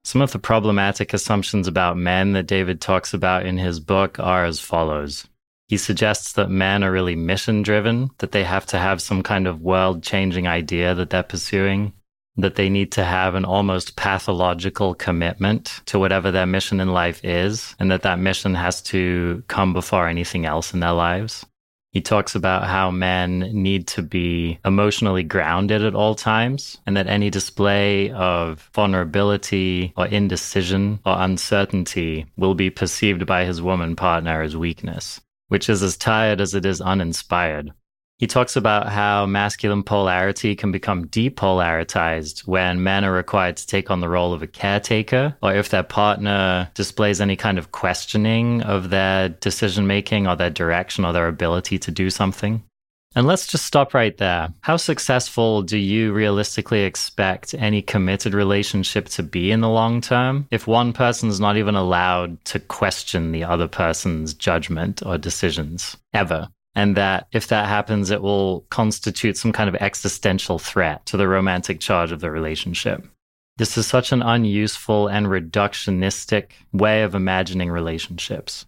Some 0.04 0.20
of 0.20 0.30
the 0.30 0.38
problematic 0.38 1.12
assumptions 1.12 1.66
about 1.66 1.96
men 1.96 2.30
that 2.34 2.46
David 2.46 2.80
talks 2.80 3.12
about 3.12 3.44
in 3.44 3.58
his 3.58 3.80
book 3.80 4.20
are 4.20 4.44
as 4.44 4.60
follows. 4.60 5.26
He 5.66 5.76
suggests 5.76 6.34
that 6.34 6.48
men 6.48 6.84
are 6.84 6.92
really 6.92 7.16
mission 7.16 7.62
driven, 7.62 8.10
that 8.18 8.30
they 8.30 8.44
have 8.44 8.66
to 8.66 8.78
have 8.78 9.02
some 9.02 9.24
kind 9.24 9.48
of 9.48 9.60
world 9.60 10.04
changing 10.04 10.46
idea 10.46 10.94
that 10.94 11.10
they're 11.10 11.24
pursuing, 11.24 11.92
that 12.36 12.54
they 12.54 12.68
need 12.68 12.92
to 12.92 13.02
have 13.02 13.34
an 13.34 13.44
almost 13.44 13.96
pathological 13.96 14.94
commitment 14.94 15.80
to 15.86 15.98
whatever 15.98 16.30
their 16.30 16.46
mission 16.46 16.78
in 16.78 16.92
life 16.92 17.20
is, 17.24 17.74
and 17.80 17.90
that 17.90 18.02
that 18.02 18.20
mission 18.20 18.54
has 18.54 18.80
to 18.82 19.42
come 19.48 19.72
before 19.72 20.06
anything 20.06 20.46
else 20.46 20.72
in 20.72 20.78
their 20.78 20.92
lives. 20.92 21.44
He 21.94 22.00
talks 22.00 22.34
about 22.34 22.64
how 22.64 22.90
men 22.90 23.38
need 23.52 23.86
to 23.88 24.02
be 24.02 24.58
emotionally 24.64 25.22
grounded 25.22 25.80
at 25.82 25.94
all 25.94 26.16
times 26.16 26.76
and 26.86 26.96
that 26.96 27.06
any 27.06 27.30
display 27.30 28.10
of 28.10 28.68
vulnerability 28.74 29.92
or 29.96 30.08
indecision 30.08 30.98
or 31.06 31.14
uncertainty 31.20 32.26
will 32.36 32.56
be 32.56 32.68
perceived 32.68 33.26
by 33.26 33.44
his 33.44 33.62
woman 33.62 33.94
partner 33.94 34.42
as 34.42 34.56
weakness, 34.56 35.20
which 35.46 35.70
is 35.70 35.84
as 35.84 35.96
tired 35.96 36.40
as 36.40 36.52
it 36.52 36.66
is 36.66 36.80
uninspired. 36.80 37.72
He 38.18 38.28
talks 38.28 38.54
about 38.54 38.88
how 38.88 39.26
masculine 39.26 39.82
polarity 39.82 40.54
can 40.54 40.70
become 40.70 41.06
depolarized 41.08 42.46
when 42.46 42.82
men 42.82 43.04
are 43.04 43.12
required 43.12 43.56
to 43.56 43.66
take 43.66 43.90
on 43.90 44.00
the 44.00 44.08
role 44.08 44.32
of 44.32 44.42
a 44.42 44.46
caretaker, 44.46 45.36
or 45.42 45.52
if 45.52 45.68
their 45.68 45.82
partner 45.82 46.70
displays 46.74 47.20
any 47.20 47.34
kind 47.34 47.58
of 47.58 47.72
questioning 47.72 48.62
of 48.62 48.90
their 48.90 49.30
decision 49.30 49.86
making 49.86 50.28
or 50.28 50.36
their 50.36 50.50
direction 50.50 51.04
or 51.04 51.12
their 51.12 51.26
ability 51.26 51.78
to 51.80 51.90
do 51.90 52.08
something. 52.08 52.62
And 53.16 53.26
let's 53.26 53.46
just 53.46 53.64
stop 53.64 53.94
right 53.94 54.16
there. 54.16 54.52
How 54.60 54.76
successful 54.76 55.62
do 55.62 55.78
you 55.78 56.12
realistically 56.12 56.82
expect 56.82 57.54
any 57.54 57.80
committed 57.80 58.34
relationship 58.34 59.08
to 59.10 59.22
be 59.22 59.52
in 59.52 59.60
the 59.60 59.68
long 59.68 60.00
term 60.00 60.48
if 60.50 60.66
one 60.66 60.92
person's 60.92 61.38
not 61.38 61.56
even 61.56 61.76
allowed 61.76 62.44
to 62.46 62.58
question 62.58 63.30
the 63.32 63.44
other 63.44 63.68
person's 63.68 64.34
judgment 64.34 65.02
or 65.04 65.16
decisions 65.18 65.96
ever? 66.12 66.48
And 66.74 66.96
that 66.96 67.28
if 67.32 67.48
that 67.48 67.68
happens, 67.68 68.10
it 68.10 68.22
will 68.22 68.66
constitute 68.70 69.36
some 69.36 69.52
kind 69.52 69.68
of 69.68 69.76
existential 69.76 70.58
threat 70.58 71.06
to 71.06 71.16
the 71.16 71.28
romantic 71.28 71.80
charge 71.80 72.12
of 72.12 72.20
the 72.20 72.30
relationship. 72.30 73.06
This 73.56 73.78
is 73.78 73.86
such 73.86 74.10
an 74.10 74.22
unuseful 74.22 75.06
and 75.06 75.26
reductionistic 75.26 76.50
way 76.72 77.02
of 77.02 77.14
imagining 77.14 77.70
relationships. 77.70 78.66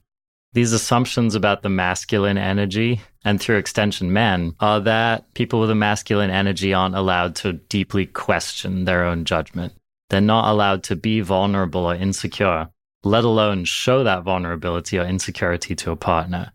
These 0.53 0.73
assumptions 0.73 1.35
about 1.35 1.63
the 1.63 1.69
masculine 1.69 2.39
energy, 2.39 3.03
and 3.25 3.41
through 3.41 3.59
extension, 3.59 4.13
men, 4.13 4.55
are 4.61 4.81
that 4.81 5.35
people 5.35 5.61
with 5.61 5.71
a 5.71 5.75
masculine 5.75 6.31
energy 6.31 6.73
aren't 6.73 6.95
allowed 6.95 7.35
to 7.37 7.55
deeply 7.55 8.07
question 8.07 8.85
their 8.85 9.05
own 9.05 9.25
judgment. 9.25 9.75
They're 10.09 10.21
not 10.21 10.51
allowed 10.51 10.85
to 10.85 10.97
be 10.97 11.21
vulnerable 11.21 11.85
or 11.85 11.95
insecure, 11.95 12.69
let 13.03 13.25
alone 13.25 13.65
show 13.65 14.05
that 14.05 14.23
vulnerability 14.23 14.99
or 14.99 15.05
insecurity 15.05 15.75
to 15.75 15.91
a 15.91 15.97
partner. 15.97 16.53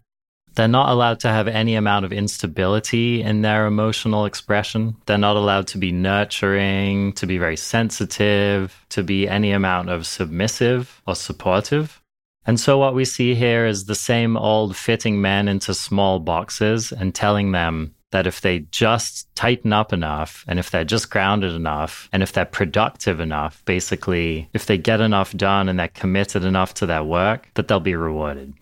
They're 0.56 0.68
not 0.68 0.90
allowed 0.90 1.20
to 1.22 1.30
have 1.30 1.48
any 1.48 1.76
amount 1.76 2.06
of 2.06 2.12
instability 2.12 3.22
in 3.22 3.42
their 3.42 3.66
emotional 3.66 4.26
expression. 4.26 4.96
They're 5.06 5.18
not 5.18 5.38
allowed 5.38 5.68
to 5.68 5.78
be 5.78 5.92
nurturing, 5.92 7.14
to 7.14 7.26
be 7.26 7.38
very 7.38 7.58
sensitive, 7.58 8.86
to 8.90 9.04
be 9.04 9.28
any 9.28 9.52
amount 9.52 9.90
of 9.90 10.06
submissive 10.06 11.02
or 11.08 11.16
supportive. 11.16 12.02
And 12.46 12.60
so, 12.60 12.78
what 12.78 12.96
we 12.96 13.06
see 13.06 13.36
here 13.36 13.66
is 13.66 13.86
the 13.86 13.96
same 13.96 14.36
old 14.36 14.76
fitting 14.76 15.22
men 15.22 15.48
into 15.48 15.74
small 15.74 16.20
boxes 16.20 16.92
and 16.92 17.14
telling 17.14 17.52
them 17.52 17.94
that 18.12 18.28
if 18.28 18.42
they 18.42 18.60
just 18.72 19.34
tighten 19.36 19.72
up 19.72 19.94
enough 19.94 20.44
and 20.48 20.60
if 20.60 20.70
they're 20.70 20.84
just 20.84 21.10
grounded 21.10 21.54
enough 21.54 22.10
and 22.12 22.22
if 22.22 22.34
they're 22.34 22.46
productive 22.46 23.20
enough, 23.20 23.64
basically, 23.66 24.50
if 24.54 24.66
they 24.66 24.78
get 24.78 25.02
enough 25.02 25.32
done 25.34 25.70
and 25.70 25.80
they're 25.80 25.88
committed 25.88 26.44
enough 26.44 26.74
to 26.74 26.86
their 26.86 27.04
work, 27.04 27.50
that 27.54 27.68
they'll 27.68 27.80
be 27.80 27.96
rewarded. 27.96 28.54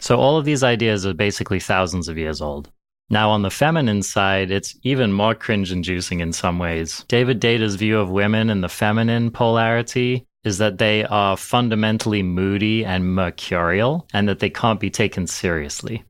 So 0.00 0.18
all 0.18 0.36
of 0.36 0.44
these 0.44 0.62
ideas 0.62 1.06
are 1.06 1.14
basically 1.14 1.60
thousands 1.60 2.08
of 2.08 2.18
years 2.18 2.40
old. 2.40 2.70
Now, 3.10 3.30
on 3.30 3.42
the 3.42 3.50
feminine 3.50 4.02
side, 4.02 4.50
it's 4.50 4.76
even 4.82 5.12
more 5.12 5.34
cringe 5.34 5.72
inducing 5.72 6.20
in 6.20 6.32
some 6.32 6.58
ways. 6.58 7.04
David 7.08 7.40
Deida's 7.40 7.76
view 7.76 7.98
of 7.98 8.10
women 8.10 8.50
and 8.50 8.62
the 8.62 8.68
feminine 8.68 9.30
polarity 9.30 10.26
is 10.44 10.58
that 10.58 10.78
they 10.78 11.04
are 11.04 11.36
fundamentally 11.36 12.22
moody 12.22 12.84
and 12.84 13.14
mercurial 13.14 14.06
and 14.12 14.28
that 14.28 14.40
they 14.40 14.50
can't 14.50 14.80
be 14.80 14.90
taken 14.90 15.26
seriously. 15.26 16.04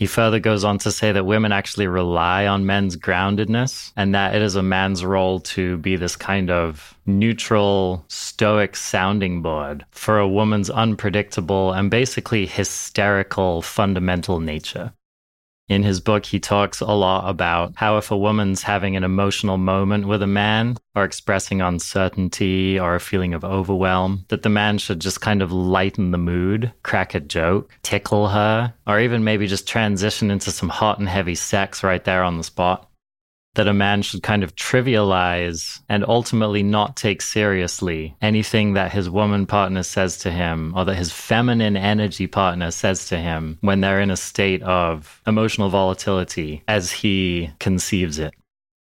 He 0.00 0.06
further 0.06 0.40
goes 0.40 0.64
on 0.64 0.78
to 0.78 0.90
say 0.90 1.12
that 1.12 1.26
women 1.26 1.52
actually 1.52 1.86
rely 1.86 2.46
on 2.46 2.64
men's 2.64 2.96
groundedness 2.96 3.92
and 3.96 4.14
that 4.14 4.34
it 4.34 4.40
is 4.40 4.56
a 4.56 4.62
man's 4.62 5.04
role 5.04 5.40
to 5.40 5.76
be 5.76 5.94
this 5.94 6.16
kind 6.16 6.50
of 6.50 6.96
neutral, 7.04 8.06
stoic 8.08 8.76
sounding 8.76 9.42
board 9.42 9.84
for 9.90 10.18
a 10.18 10.26
woman's 10.26 10.70
unpredictable 10.70 11.74
and 11.74 11.90
basically 11.90 12.46
hysterical 12.46 13.60
fundamental 13.60 14.40
nature. 14.40 14.94
In 15.70 15.84
his 15.84 16.00
book, 16.00 16.26
he 16.26 16.40
talks 16.40 16.80
a 16.80 16.86
lot 16.86 17.30
about 17.30 17.74
how 17.76 17.96
if 17.96 18.10
a 18.10 18.18
woman's 18.18 18.60
having 18.60 18.96
an 18.96 19.04
emotional 19.04 19.56
moment 19.56 20.08
with 20.08 20.20
a 20.20 20.26
man 20.26 20.76
or 20.96 21.04
expressing 21.04 21.62
uncertainty 21.62 22.76
or 22.76 22.96
a 22.96 23.00
feeling 23.00 23.34
of 23.34 23.44
overwhelm, 23.44 24.24
that 24.30 24.42
the 24.42 24.48
man 24.48 24.78
should 24.78 24.98
just 24.98 25.20
kind 25.20 25.40
of 25.40 25.52
lighten 25.52 26.10
the 26.10 26.18
mood, 26.18 26.72
crack 26.82 27.14
a 27.14 27.20
joke, 27.20 27.70
tickle 27.84 28.26
her, 28.26 28.74
or 28.88 28.98
even 28.98 29.22
maybe 29.22 29.46
just 29.46 29.68
transition 29.68 30.28
into 30.28 30.50
some 30.50 30.68
hot 30.68 30.98
and 30.98 31.08
heavy 31.08 31.36
sex 31.36 31.84
right 31.84 32.02
there 32.02 32.24
on 32.24 32.36
the 32.36 32.42
spot 32.42 32.89
that 33.54 33.68
a 33.68 33.74
man 33.74 34.02
should 34.02 34.22
kind 34.22 34.42
of 34.42 34.54
trivialize 34.54 35.80
and 35.88 36.04
ultimately 36.06 36.62
not 36.62 36.96
take 36.96 37.20
seriously 37.20 38.16
anything 38.22 38.74
that 38.74 38.92
his 38.92 39.10
woman 39.10 39.46
partner 39.46 39.82
says 39.82 40.18
to 40.18 40.30
him 40.30 40.72
or 40.76 40.84
that 40.84 40.94
his 40.94 41.12
feminine 41.12 41.76
energy 41.76 42.26
partner 42.26 42.70
says 42.70 43.06
to 43.08 43.18
him 43.18 43.58
when 43.60 43.80
they're 43.80 44.00
in 44.00 44.10
a 44.10 44.16
state 44.16 44.62
of 44.62 45.20
emotional 45.26 45.68
volatility 45.68 46.62
as 46.68 46.92
he 46.92 47.50
conceives 47.58 48.18
it. 48.18 48.34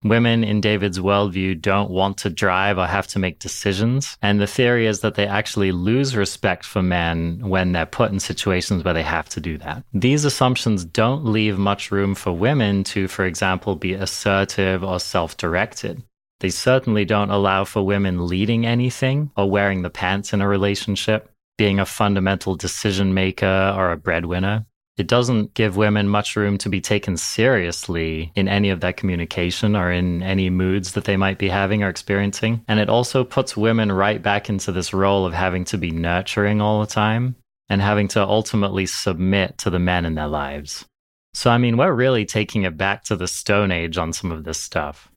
Women 0.04 0.44
in 0.44 0.62
David's 0.62 1.00
worldview 1.00 1.62
don't 1.62 1.92
want 1.92 2.18
to 2.20 2.30
drive 2.30 2.80
or 2.80 2.88
have 2.88 3.08
to 3.08 3.20
make 3.20 3.38
decisions. 3.38 4.18
And 4.22 4.40
the 4.40 4.48
theory 4.48 4.88
is 4.88 5.02
that 5.02 5.14
they 5.14 5.28
actually 5.28 5.72
lose 5.72 6.16
respect 6.16 6.66
for 6.66 6.82
men 6.82 7.48
when 7.48 7.72
they're 7.72 7.86
put 7.86 8.12
in 8.12 8.20
situations 8.20 8.84
where 8.84 8.96
they 8.96 9.04
have 9.04 9.30
to 9.30 9.40
do 9.40 9.60
that. 9.60 9.84
These 9.94 10.26
assumptions 10.26 10.86
don't 10.86 11.26
leave 11.26 11.60
much 11.60 11.92
room 11.92 12.16
for 12.16 12.32
women 12.32 12.84
to, 12.86 13.08
for 13.08 13.26
example, 13.26 13.76
be 13.76 13.94
assertive 13.94 14.84
or 14.84 15.00
self 15.00 15.38
directed. 15.38 16.02
They 16.40 16.50
certainly 16.50 17.06
don't 17.06 17.30
allow 17.30 17.66
for 17.66 17.86
women 17.86 18.26
leading 18.26 18.66
anything 18.66 19.30
or 19.38 19.50
wearing 19.50 19.84
the 19.84 19.92
pants 19.92 20.34
in 20.34 20.42
a 20.42 20.48
relationship, 20.48 21.30
being 21.60 21.80
a 21.80 21.86
fundamental 21.86 22.56
decision 22.56 23.14
maker 23.14 23.76
or 23.78 23.92
a 23.92 23.98
breadwinner. 23.98 24.66
It 25.02 25.08
doesn't 25.08 25.56
give 25.56 25.78
women 25.78 26.08
much 26.08 26.36
room 26.36 26.60
to 26.60 26.70
be 26.70 26.80
taken 26.80 27.18
seriously 27.18 28.32
in 28.36 28.48
any 28.48 28.70
of 28.70 28.82
that 28.82 28.98
communication 28.98 29.76
or 29.76 29.92
in 29.92 30.22
any 30.22 30.52
moods 30.52 30.92
that 30.92 31.06
they 31.06 31.18
might 31.18 31.40
be 31.40 31.50
having 31.50 31.82
or 31.82 31.90
experiencing. 31.90 32.64
And 32.68 32.80
it 32.80 32.88
also 32.88 33.24
puts 33.24 33.58
women 33.58 33.92
right 33.92 34.22
back 34.22 34.48
into 34.48 34.72
this 34.72 34.94
role 34.94 35.26
of 35.26 35.34
having 35.34 35.66
to 35.66 35.80
be 35.80 35.90
nurturing 35.90 36.62
all 36.62 36.82
the 36.82 36.86
time 36.86 37.36
and 37.68 37.82
having 37.82 38.10
to 38.10 38.24
ultimately 38.24 38.86
submit 38.86 39.58
to 39.58 39.72
the 39.72 39.80
men 39.80 40.06
in 40.06 40.14
their 40.14 40.28
lives. 40.28 40.86
So, 41.34 41.50
I 41.50 41.58
mean, 41.58 41.78
we're 41.78 41.94
really 41.94 42.26
taking 42.26 42.62
it 42.62 42.78
back 42.78 43.04
to 43.06 43.16
the 43.16 43.28
Stone 43.28 43.72
Age 43.72 43.98
on 43.98 44.14
some 44.14 44.32
of 44.32 44.44
this 44.44 44.60
stuff. 44.60 45.11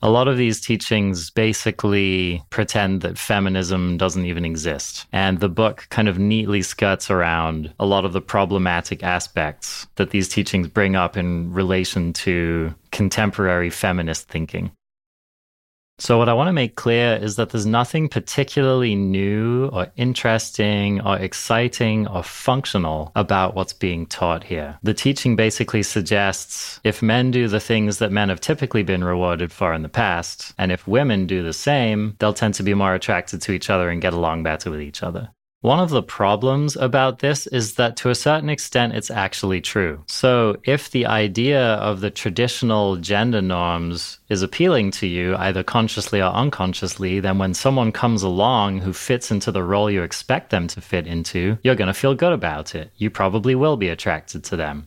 A 0.00 0.10
lot 0.10 0.28
of 0.28 0.36
these 0.36 0.60
teachings 0.60 1.30
basically 1.30 2.42
pretend 2.50 3.00
that 3.00 3.18
feminism 3.18 3.96
doesn't 3.96 4.26
even 4.26 4.44
exist. 4.44 5.06
And 5.12 5.40
the 5.40 5.48
book 5.48 5.88
kind 5.90 6.08
of 6.08 6.20
neatly 6.20 6.62
skirts 6.62 7.10
around 7.10 7.74
a 7.80 7.86
lot 7.86 8.04
of 8.04 8.12
the 8.12 8.20
problematic 8.20 9.02
aspects 9.02 9.88
that 9.96 10.10
these 10.10 10.28
teachings 10.28 10.68
bring 10.68 10.94
up 10.94 11.16
in 11.16 11.52
relation 11.52 12.12
to 12.12 12.74
contemporary 12.92 13.70
feminist 13.70 14.28
thinking. 14.28 14.70
So, 16.00 16.16
what 16.16 16.28
I 16.28 16.32
want 16.32 16.46
to 16.46 16.52
make 16.52 16.76
clear 16.76 17.16
is 17.16 17.34
that 17.36 17.50
there's 17.50 17.66
nothing 17.66 18.08
particularly 18.08 18.94
new 18.94 19.66
or 19.72 19.88
interesting 19.96 21.00
or 21.00 21.18
exciting 21.18 22.06
or 22.06 22.22
functional 22.22 23.10
about 23.16 23.56
what's 23.56 23.72
being 23.72 24.06
taught 24.06 24.44
here. 24.44 24.78
The 24.84 24.94
teaching 24.94 25.34
basically 25.34 25.82
suggests 25.82 26.78
if 26.84 27.02
men 27.02 27.32
do 27.32 27.48
the 27.48 27.58
things 27.58 27.98
that 27.98 28.12
men 28.12 28.28
have 28.28 28.40
typically 28.40 28.84
been 28.84 29.02
rewarded 29.02 29.50
for 29.50 29.74
in 29.74 29.82
the 29.82 29.88
past, 29.88 30.54
and 30.56 30.70
if 30.70 30.86
women 30.86 31.26
do 31.26 31.42
the 31.42 31.52
same, 31.52 32.14
they'll 32.20 32.32
tend 32.32 32.54
to 32.54 32.62
be 32.62 32.74
more 32.74 32.94
attracted 32.94 33.42
to 33.42 33.52
each 33.52 33.68
other 33.68 33.90
and 33.90 34.00
get 34.00 34.12
along 34.12 34.44
better 34.44 34.70
with 34.70 34.80
each 34.80 35.02
other. 35.02 35.30
One 35.60 35.80
of 35.80 35.90
the 35.90 36.04
problems 36.04 36.76
about 36.76 37.18
this 37.18 37.48
is 37.48 37.74
that 37.74 37.96
to 37.96 38.10
a 38.10 38.14
certain 38.14 38.48
extent, 38.48 38.94
it's 38.94 39.10
actually 39.10 39.60
true. 39.60 40.04
So, 40.06 40.56
if 40.62 40.88
the 40.88 41.06
idea 41.06 41.60
of 41.60 42.00
the 42.00 42.12
traditional 42.12 42.94
gender 42.94 43.42
norms 43.42 44.20
is 44.28 44.42
appealing 44.42 44.92
to 44.92 45.08
you, 45.08 45.34
either 45.34 45.64
consciously 45.64 46.20
or 46.20 46.30
unconsciously, 46.30 47.18
then 47.18 47.38
when 47.38 47.54
someone 47.54 47.90
comes 47.90 48.22
along 48.22 48.82
who 48.82 48.92
fits 48.92 49.32
into 49.32 49.50
the 49.50 49.64
role 49.64 49.90
you 49.90 50.04
expect 50.04 50.50
them 50.50 50.68
to 50.68 50.80
fit 50.80 51.08
into, 51.08 51.58
you're 51.64 51.74
going 51.74 51.88
to 51.88 51.92
feel 51.92 52.14
good 52.14 52.32
about 52.32 52.76
it. 52.76 52.92
You 52.96 53.10
probably 53.10 53.56
will 53.56 53.76
be 53.76 53.88
attracted 53.88 54.44
to 54.44 54.56
them 54.56 54.86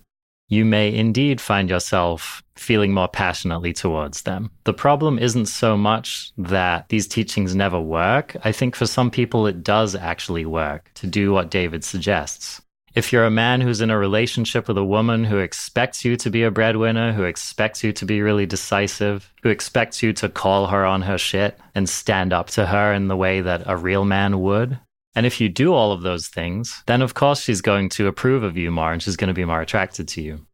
you 0.51 0.65
may 0.65 0.93
indeed 0.93 1.39
find 1.39 1.69
yourself 1.69 2.43
feeling 2.57 2.93
more 2.93 3.07
passionately 3.07 3.71
towards 3.71 4.23
them. 4.23 4.51
The 4.65 4.73
problem 4.73 5.17
isn't 5.17 5.45
so 5.45 5.77
much 5.77 6.33
that 6.37 6.89
these 6.89 7.07
teachings 7.07 7.55
never 7.55 7.79
work. 7.79 8.35
I 8.43 8.51
think 8.51 8.75
for 8.75 8.85
some 8.85 9.09
people 9.09 9.47
it 9.47 9.63
does 9.63 9.95
actually 9.95 10.45
work 10.45 10.91
to 10.95 11.07
do 11.07 11.31
what 11.31 11.49
David 11.49 11.85
suggests. 11.85 12.61
If 12.93 13.13
you're 13.13 13.25
a 13.25 13.31
man 13.31 13.61
who's 13.61 13.79
in 13.79 13.89
a 13.89 13.97
relationship 13.97 14.67
with 14.67 14.77
a 14.77 14.83
woman 14.83 15.23
who 15.23 15.37
expects 15.37 16.03
you 16.03 16.17
to 16.17 16.29
be 16.29 16.43
a 16.43 16.51
breadwinner, 16.51 17.13
who 17.13 17.23
expects 17.23 17.81
you 17.81 17.93
to 17.93 18.05
be 18.05 18.21
really 18.21 18.45
decisive, 18.45 19.33
who 19.43 19.49
expects 19.49 20.03
you 20.03 20.11
to 20.13 20.27
call 20.27 20.67
her 20.67 20.85
on 20.85 21.03
her 21.03 21.17
shit 21.17 21.57
and 21.73 21.87
stand 21.87 22.33
up 22.33 22.47
to 22.47 22.65
her 22.65 22.91
in 22.91 23.07
the 23.07 23.15
way 23.15 23.39
that 23.39 23.63
a 23.65 23.77
real 23.77 24.03
man 24.03 24.41
would, 24.41 24.77
and 25.15 25.25
if 25.25 25.41
you 25.41 25.49
do 25.49 25.73
all 25.73 25.91
of 25.91 26.01
those 26.01 26.27
things, 26.27 26.83
then 26.87 27.01
of 27.01 27.13
course 27.13 27.41
she's 27.41 27.61
going 27.61 27.89
to 27.89 28.07
approve 28.07 28.43
of 28.43 28.57
you 28.57 28.71
more 28.71 28.93
and 28.93 29.01
she's 29.01 29.17
going 29.17 29.27
to 29.27 29.33
be 29.33 29.45
more 29.45 29.61
attracted 29.61 30.07
to 30.09 30.21
you. 30.21 30.45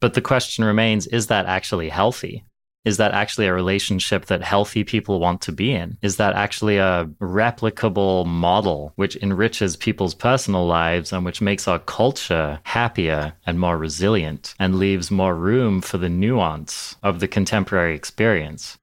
But 0.00 0.14
the 0.14 0.20
question 0.20 0.64
remains 0.64 1.06
is 1.06 1.28
that 1.28 1.46
actually 1.46 1.88
healthy? 1.88 2.44
Is 2.84 2.98
that 2.98 3.12
actually 3.12 3.46
a 3.46 3.54
relationship 3.54 4.26
that 4.26 4.42
healthy 4.42 4.84
people 4.84 5.18
want 5.18 5.40
to 5.42 5.52
be 5.52 5.72
in? 5.72 5.96
Is 6.02 6.16
that 6.16 6.34
actually 6.34 6.76
a 6.76 7.08
replicable 7.18 8.26
model 8.26 8.92
which 8.96 9.16
enriches 9.16 9.74
people's 9.74 10.14
personal 10.14 10.66
lives 10.66 11.10
and 11.10 11.24
which 11.24 11.40
makes 11.40 11.66
our 11.66 11.78
culture 11.78 12.60
happier 12.64 13.32
and 13.46 13.58
more 13.58 13.78
resilient 13.78 14.54
and 14.58 14.78
leaves 14.78 15.10
more 15.10 15.34
room 15.34 15.80
for 15.80 15.96
the 15.96 16.10
nuance 16.10 16.96
of 17.02 17.20
the 17.20 17.28
contemporary 17.28 17.94
experience? 17.94 18.76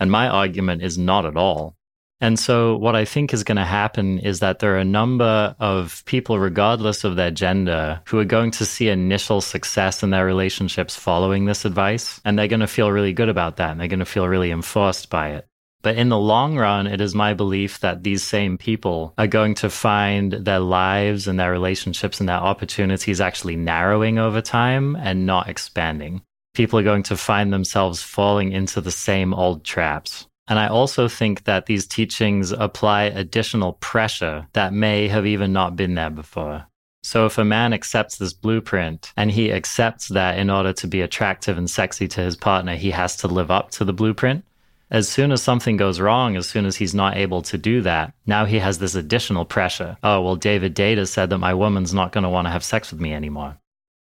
And 0.00 0.10
my 0.10 0.26
argument 0.26 0.82
is 0.82 0.98
not 0.98 1.24
at 1.24 1.36
all. 1.36 1.77
And 2.20 2.38
so, 2.38 2.76
what 2.76 2.96
I 2.96 3.04
think 3.04 3.32
is 3.32 3.44
going 3.44 3.56
to 3.56 3.64
happen 3.64 4.18
is 4.18 4.40
that 4.40 4.58
there 4.58 4.74
are 4.74 4.78
a 4.78 4.84
number 4.84 5.54
of 5.60 6.02
people, 6.04 6.38
regardless 6.38 7.04
of 7.04 7.14
their 7.14 7.30
gender, 7.30 8.00
who 8.06 8.18
are 8.18 8.24
going 8.24 8.50
to 8.52 8.66
see 8.66 8.88
initial 8.88 9.40
success 9.40 10.02
in 10.02 10.10
their 10.10 10.26
relationships 10.26 10.96
following 10.96 11.44
this 11.44 11.64
advice. 11.64 12.20
And 12.24 12.36
they're 12.36 12.48
going 12.48 12.60
to 12.60 12.66
feel 12.66 12.90
really 12.90 13.12
good 13.12 13.28
about 13.28 13.56
that. 13.58 13.70
And 13.70 13.80
they're 13.80 13.88
going 13.88 14.00
to 14.00 14.04
feel 14.04 14.26
really 14.26 14.50
enforced 14.50 15.10
by 15.10 15.30
it. 15.30 15.46
But 15.80 15.96
in 15.96 16.08
the 16.08 16.18
long 16.18 16.56
run, 16.56 16.88
it 16.88 17.00
is 17.00 17.14
my 17.14 17.34
belief 17.34 17.80
that 17.80 18.02
these 18.02 18.24
same 18.24 18.58
people 18.58 19.14
are 19.16 19.28
going 19.28 19.54
to 19.56 19.70
find 19.70 20.32
their 20.32 20.58
lives 20.58 21.28
and 21.28 21.38
their 21.38 21.52
relationships 21.52 22.18
and 22.18 22.28
their 22.28 22.36
opportunities 22.36 23.20
actually 23.20 23.54
narrowing 23.54 24.18
over 24.18 24.40
time 24.40 24.96
and 24.96 25.24
not 25.24 25.48
expanding. 25.48 26.22
People 26.54 26.80
are 26.80 26.84
going 26.84 27.04
to 27.04 27.16
find 27.16 27.52
themselves 27.52 28.02
falling 28.02 28.50
into 28.50 28.80
the 28.80 28.90
same 28.90 29.32
old 29.32 29.62
traps. 29.64 30.27
And 30.48 30.58
I 30.58 30.68
also 30.68 31.08
think 31.08 31.44
that 31.44 31.66
these 31.66 31.86
teachings 31.86 32.52
apply 32.52 33.04
additional 33.04 33.74
pressure 33.74 34.46
that 34.54 34.72
may 34.72 35.08
have 35.08 35.26
even 35.26 35.52
not 35.52 35.76
been 35.76 35.94
there 35.94 36.10
before. 36.10 36.66
So 37.02 37.26
if 37.26 37.38
a 37.38 37.44
man 37.44 37.72
accepts 37.72 38.16
this 38.16 38.32
blueprint 38.32 39.12
and 39.16 39.30
he 39.30 39.52
accepts 39.52 40.08
that 40.08 40.38
in 40.38 40.50
order 40.50 40.72
to 40.74 40.86
be 40.86 41.00
attractive 41.00 41.56
and 41.56 41.70
sexy 41.70 42.08
to 42.08 42.20
his 42.20 42.36
partner, 42.36 42.76
he 42.76 42.90
has 42.90 43.16
to 43.18 43.28
live 43.28 43.50
up 43.50 43.70
to 43.72 43.84
the 43.84 43.92
blueprint. 43.92 44.44
As 44.90 45.06
soon 45.08 45.32
as 45.32 45.42
something 45.42 45.76
goes 45.76 46.00
wrong, 46.00 46.34
as 46.36 46.48
soon 46.48 46.64
as 46.64 46.76
he's 46.76 46.94
not 46.94 47.16
able 47.16 47.42
to 47.42 47.58
do 47.58 47.82
that, 47.82 48.14
now 48.26 48.46
he 48.46 48.58
has 48.58 48.78
this 48.78 48.94
additional 48.94 49.44
pressure. 49.44 49.98
Oh, 50.02 50.22
well, 50.22 50.36
David 50.36 50.74
Deida 50.74 51.06
said 51.06 51.28
that 51.30 51.38
my 51.38 51.52
woman's 51.52 51.92
not 51.92 52.10
going 52.10 52.24
to 52.24 52.30
want 52.30 52.46
to 52.46 52.50
have 52.50 52.64
sex 52.64 52.90
with 52.90 53.00
me 53.00 53.12
anymore. 53.12 53.58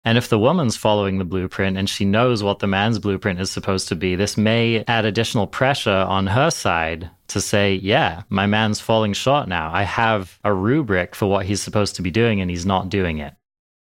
And 0.05 0.17
if 0.17 0.29
the 0.29 0.39
woman's 0.39 0.77
following 0.77 1.19
the 1.19 1.25
blueprint 1.25 1.77
and 1.77 1.89
she 1.89 2.05
knows 2.05 2.43
what 2.43 2.61
the 2.61 2.67
man's 2.67 2.99
blueprint 2.99 3.41
is 3.41 3.51
supposed 3.51 3.89
to 3.89 3.97
be, 3.97 4.15
this 4.15 4.37
may 4.37 4.85
add 4.87 5.05
additional 5.05 5.47
pressure 5.47 5.91
on 5.91 6.29
her 6.29 6.51
side 6.51 7.11
to 7.29 7.41
say, 7.41 7.75
yeah, 7.75 8.23
my 8.31 8.47
man's 8.47 8.81
falling 8.81 9.13
short 9.13 9.49
now. 9.49 9.71
I 9.73 9.83
have 9.83 10.39
a 10.45 10.55
rubric 10.55 11.15
for 11.15 11.27
what 11.27 11.45
he's 11.45 11.61
supposed 11.61 11.97
to 11.97 12.03
be 12.03 12.11
doing 12.11 12.41
and 12.41 12.51
he's 12.51 12.65
not 12.65 12.89
doing 12.89 13.19
it. 13.19 13.35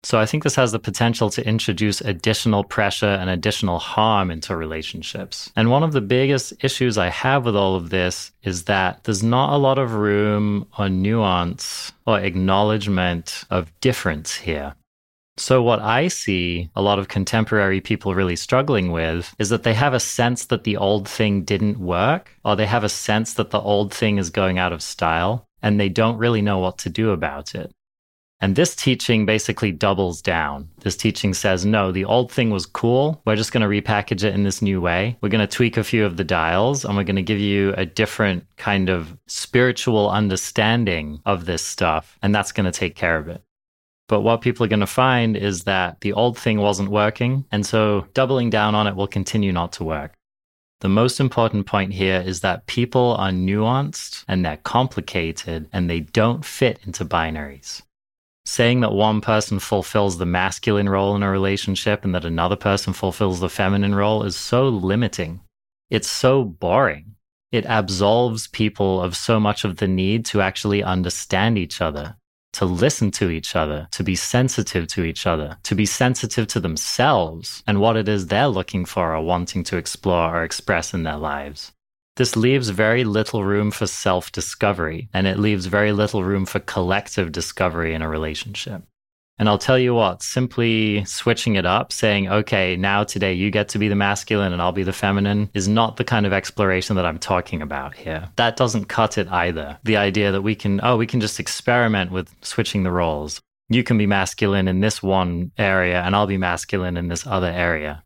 So 0.04 0.20
I 0.20 0.26
think 0.26 0.42
this 0.42 0.56
has 0.56 0.70
the 0.70 0.78
potential 0.78 1.30
to 1.30 1.48
introduce 1.48 2.02
additional 2.02 2.62
pressure 2.62 3.06
and 3.06 3.30
additional 3.30 3.78
harm 3.78 4.30
into 4.30 4.54
relationships. 4.54 5.50
And 5.56 5.70
one 5.70 5.82
of 5.82 5.92
the 5.92 6.02
biggest 6.02 6.52
issues 6.62 6.98
I 6.98 7.08
have 7.08 7.46
with 7.46 7.56
all 7.56 7.74
of 7.74 7.88
this 7.88 8.30
is 8.42 8.64
that 8.64 9.02
there's 9.04 9.22
not 9.22 9.54
a 9.54 9.56
lot 9.56 9.78
of 9.78 9.94
room 9.94 10.68
or 10.78 10.90
nuance 10.90 11.92
or 12.06 12.20
acknowledgement 12.20 13.44
of 13.50 13.72
difference 13.80 14.34
here. 14.34 14.74
So, 15.36 15.62
what 15.62 15.80
I 15.80 16.08
see 16.08 16.70
a 16.76 16.82
lot 16.82 17.00
of 17.00 17.08
contemporary 17.08 17.80
people 17.80 18.14
really 18.14 18.36
struggling 18.36 18.92
with 18.92 19.34
is 19.38 19.48
that 19.48 19.64
they 19.64 19.74
have 19.74 19.92
a 19.92 20.00
sense 20.00 20.46
that 20.46 20.62
the 20.62 20.76
old 20.76 21.08
thing 21.08 21.42
didn't 21.42 21.78
work, 21.78 22.30
or 22.44 22.54
they 22.54 22.66
have 22.66 22.84
a 22.84 22.88
sense 22.88 23.34
that 23.34 23.50
the 23.50 23.60
old 23.60 23.92
thing 23.92 24.18
is 24.18 24.30
going 24.30 24.58
out 24.58 24.72
of 24.72 24.82
style, 24.82 25.48
and 25.60 25.80
they 25.80 25.88
don't 25.88 26.18
really 26.18 26.40
know 26.40 26.58
what 26.58 26.78
to 26.78 26.88
do 26.88 27.10
about 27.10 27.54
it. 27.54 27.72
And 28.40 28.56
this 28.56 28.76
teaching 28.76 29.24
basically 29.24 29.72
doubles 29.72 30.20
down. 30.20 30.68
This 30.80 30.96
teaching 30.96 31.32
says, 31.32 31.64
no, 31.64 31.90
the 31.90 32.04
old 32.04 32.30
thing 32.30 32.50
was 32.50 32.66
cool. 32.66 33.22
We're 33.24 33.36
just 33.36 33.52
going 33.52 33.62
to 33.62 33.82
repackage 33.82 34.22
it 34.22 34.34
in 34.34 34.42
this 34.42 34.60
new 34.60 34.82
way. 34.82 35.16
We're 35.22 35.30
going 35.30 35.46
to 35.46 35.56
tweak 35.56 35.78
a 35.78 35.82
few 35.82 36.04
of 36.04 36.18
the 36.18 36.24
dials 36.24 36.84
and 36.84 36.94
we're 36.94 37.04
going 37.04 37.16
to 37.16 37.22
give 37.22 37.38
you 37.38 37.72
a 37.78 37.86
different 37.86 38.46
kind 38.58 38.90
of 38.90 39.16
spiritual 39.26 40.10
understanding 40.10 41.22
of 41.24 41.46
this 41.46 41.62
stuff. 41.62 42.18
And 42.22 42.34
that's 42.34 42.52
going 42.52 42.70
to 42.70 42.78
take 42.78 42.96
care 42.96 43.16
of 43.16 43.28
it. 43.28 43.42
But 44.08 44.20
what 44.20 44.42
people 44.42 44.64
are 44.64 44.68
going 44.68 44.80
to 44.80 44.86
find 44.86 45.36
is 45.36 45.64
that 45.64 46.00
the 46.00 46.12
old 46.12 46.38
thing 46.38 46.60
wasn't 46.60 46.90
working. 46.90 47.46
And 47.50 47.64
so 47.64 48.06
doubling 48.12 48.50
down 48.50 48.74
on 48.74 48.86
it 48.86 48.96
will 48.96 49.06
continue 49.06 49.52
not 49.52 49.72
to 49.74 49.84
work. 49.84 50.12
The 50.80 50.88
most 50.88 51.20
important 51.20 51.66
point 51.66 51.94
here 51.94 52.20
is 52.20 52.40
that 52.40 52.66
people 52.66 53.16
are 53.18 53.30
nuanced 53.30 54.24
and 54.28 54.44
they're 54.44 54.58
complicated 54.58 55.68
and 55.72 55.88
they 55.88 56.00
don't 56.00 56.44
fit 56.44 56.80
into 56.84 57.06
binaries. 57.06 57.80
Saying 58.44 58.80
that 58.80 58.92
one 58.92 59.22
person 59.22 59.58
fulfills 59.58 60.18
the 60.18 60.26
masculine 60.26 60.90
role 60.90 61.16
in 61.16 61.22
a 61.22 61.30
relationship 61.30 62.04
and 62.04 62.14
that 62.14 62.26
another 62.26 62.56
person 62.56 62.92
fulfills 62.92 63.40
the 63.40 63.48
feminine 63.48 63.94
role 63.94 64.24
is 64.24 64.36
so 64.36 64.68
limiting. 64.68 65.40
It's 65.88 66.10
so 66.10 66.44
boring. 66.44 67.14
It 67.50 67.64
absolves 67.64 68.48
people 68.48 69.00
of 69.00 69.16
so 69.16 69.40
much 69.40 69.64
of 69.64 69.76
the 69.76 69.88
need 69.88 70.26
to 70.26 70.42
actually 70.42 70.82
understand 70.82 71.56
each 71.56 71.80
other 71.80 72.16
to 72.54 72.64
listen 72.64 73.10
to 73.12 73.30
each 73.30 73.54
other, 73.54 73.88
to 73.92 74.02
be 74.02 74.16
sensitive 74.16 74.86
to 74.88 75.04
each 75.04 75.26
other, 75.26 75.58
to 75.64 75.74
be 75.74 75.86
sensitive 75.86 76.46
to 76.48 76.60
themselves 76.60 77.62
and 77.66 77.80
what 77.80 77.96
it 77.96 78.08
is 78.08 78.26
they're 78.26 78.48
looking 78.48 78.84
for 78.84 79.14
or 79.14 79.22
wanting 79.22 79.64
to 79.64 79.76
explore 79.76 80.36
or 80.36 80.44
express 80.44 80.94
in 80.94 81.02
their 81.02 81.16
lives. 81.16 81.72
This 82.16 82.36
leaves 82.36 82.68
very 82.68 83.02
little 83.02 83.42
room 83.44 83.72
for 83.72 83.88
self 83.88 84.30
discovery, 84.30 85.08
and 85.12 85.26
it 85.26 85.38
leaves 85.38 85.66
very 85.66 85.92
little 85.92 86.22
room 86.22 86.46
for 86.46 86.60
collective 86.60 87.32
discovery 87.32 87.92
in 87.92 88.02
a 88.02 88.08
relationship. 88.08 88.84
And 89.38 89.48
I'll 89.48 89.58
tell 89.58 89.78
you 89.78 89.94
what, 89.94 90.22
simply 90.22 91.04
switching 91.04 91.56
it 91.56 91.66
up, 91.66 91.92
saying, 91.92 92.28
okay, 92.28 92.76
now 92.76 93.02
today 93.02 93.32
you 93.32 93.50
get 93.50 93.68
to 93.70 93.78
be 93.78 93.88
the 93.88 93.96
masculine 93.96 94.52
and 94.52 94.62
I'll 94.62 94.70
be 94.70 94.84
the 94.84 94.92
feminine, 94.92 95.50
is 95.54 95.66
not 95.66 95.96
the 95.96 96.04
kind 96.04 96.24
of 96.24 96.32
exploration 96.32 96.94
that 96.96 97.06
I'm 97.06 97.18
talking 97.18 97.60
about 97.60 97.94
here. 97.94 98.28
That 98.36 98.56
doesn't 98.56 98.84
cut 98.84 99.18
it 99.18 99.28
either. 99.32 99.78
The 99.82 99.96
idea 99.96 100.30
that 100.30 100.42
we 100.42 100.54
can, 100.54 100.80
oh, 100.84 100.96
we 100.96 101.06
can 101.06 101.20
just 101.20 101.40
experiment 101.40 102.12
with 102.12 102.32
switching 102.42 102.84
the 102.84 102.92
roles. 102.92 103.40
You 103.68 103.82
can 103.82 103.98
be 103.98 104.06
masculine 104.06 104.68
in 104.68 104.80
this 104.80 105.02
one 105.02 105.50
area 105.58 106.00
and 106.02 106.14
I'll 106.14 106.28
be 106.28 106.36
masculine 106.36 106.96
in 106.96 107.08
this 107.08 107.26
other 107.26 107.50
area. 107.50 108.04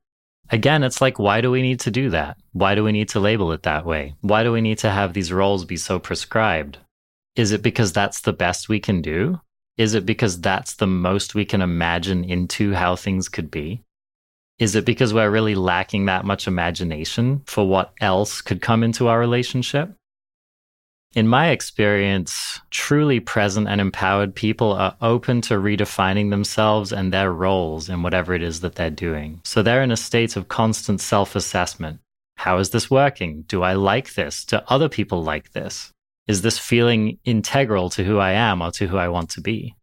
Again, 0.51 0.83
it's 0.83 1.03
like, 1.03 1.19
why 1.19 1.43
do 1.43 1.51
we 1.51 1.61
need 1.61 1.81
to 1.81 1.91
do 1.91 2.09
that? 2.11 2.39
Why 2.53 2.75
do 2.75 2.83
we 2.83 2.93
need 2.93 3.11
to 3.11 3.21
label 3.21 3.53
it 3.53 3.65
that 3.65 3.85
way? 3.85 4.15
Why 4.23 4.45
do 4.45 4.53
we 4.53 4.63
need 4.63 4.79
to 4.79 4.91
have 4.91 5.13
these 5.13 5.31
roles 5.31 5.67
be 5.67 5.77
so 5.77 5.99
prescribed? 5.99 6.79
Is 7.37 7.53
it 7.53 7.63
because 7.63 7.93
that's 7.93 8.23
the 8.23 8.33
best 8.33 8.69
we 8.69 8.81
can 8.81 9.03
do? 9.03 9.41
Is 9.79 9.95
it 9.95 10.05
because 10.05 10.41
that's 10.41 10.75
the 10.75 10.89
most 10.89 11.37
we 11.37 11.45
can 11.45 11.63
imagine 11.63 12.25
into 12.25 12.75
how 12.75 12.97
things 12.97 13.29
could 13.29 13.51
be? 13.51 13.85
Is 14.59 14.75
it 14.75 14.85
because 14.85 15.15
we're 15.15 15.31
really 15.31 15.55
lacking 15.55 16.07
that 16.07 16.25
much 16.25 16.49
imagination 16.49 17.43
for 17.47 17.67
what 17.67 17.95
else 18.01 18.41
could 18.41 18.61
come 18.61 18.83
into 18.83 19.07
our 19.07 19.21
relationship? 19.21 19.95
In 21.15 21.29
my 21.29 21.51
experience, 21.51 22.61
truly 22.71 23.21
present 23.21 23.69
and 23.69 23.81
empowered 23.81 24.35
people 24.35 24.73
are 24.73 24.97
open 25.01 25.41
to 25.43 25.55
redefining 25.55 26.31
themselves 26.31 26.93
and 26.93 27.13
their 27.13 27.33
roles 27.33 27.89
in 27.89 28.03
whatever 28.03 28.35
it 28.35 28.43
is 28.43 28.61
that 28.61 28.75
they're 28.75 28.91
doing. 28.91 29.41
So 29.45 29.63
they're 29.63 29.83
in 29.83 29.93
a 29.93 29.97
state 29.97 30.37
of 30.37 30.49
constant 30.49 31.01
self 31.01 31.37
assessment. 31.37 32.01
How 32.37 32.59
is 32.59 32.71
this 32.71 32.91
working? 32.91 33.43
Do 33.43 33.63
I 33.63 33.75
like 33.75 34.15
this? 34.15 34.45
Do 34.45 34.59
other 34.67 34.89
people 34.89 35.23
like 35.23 35.53
this? 35.53 35.93
Is 36.29 36.43
this 36.43 36.59
feeling 36.59 37.19
integral 37.25 37.89
to 37.91 38.05
who 38.05 38.19
I 38.19 38.33
am 38.33 38.61
or 38.61 38.71
to 38.73 38.87
who 38.87 38.99
I 38.99 39.09
want 39.09 39.31
to 39.31 39.41
be? 39.41 39.75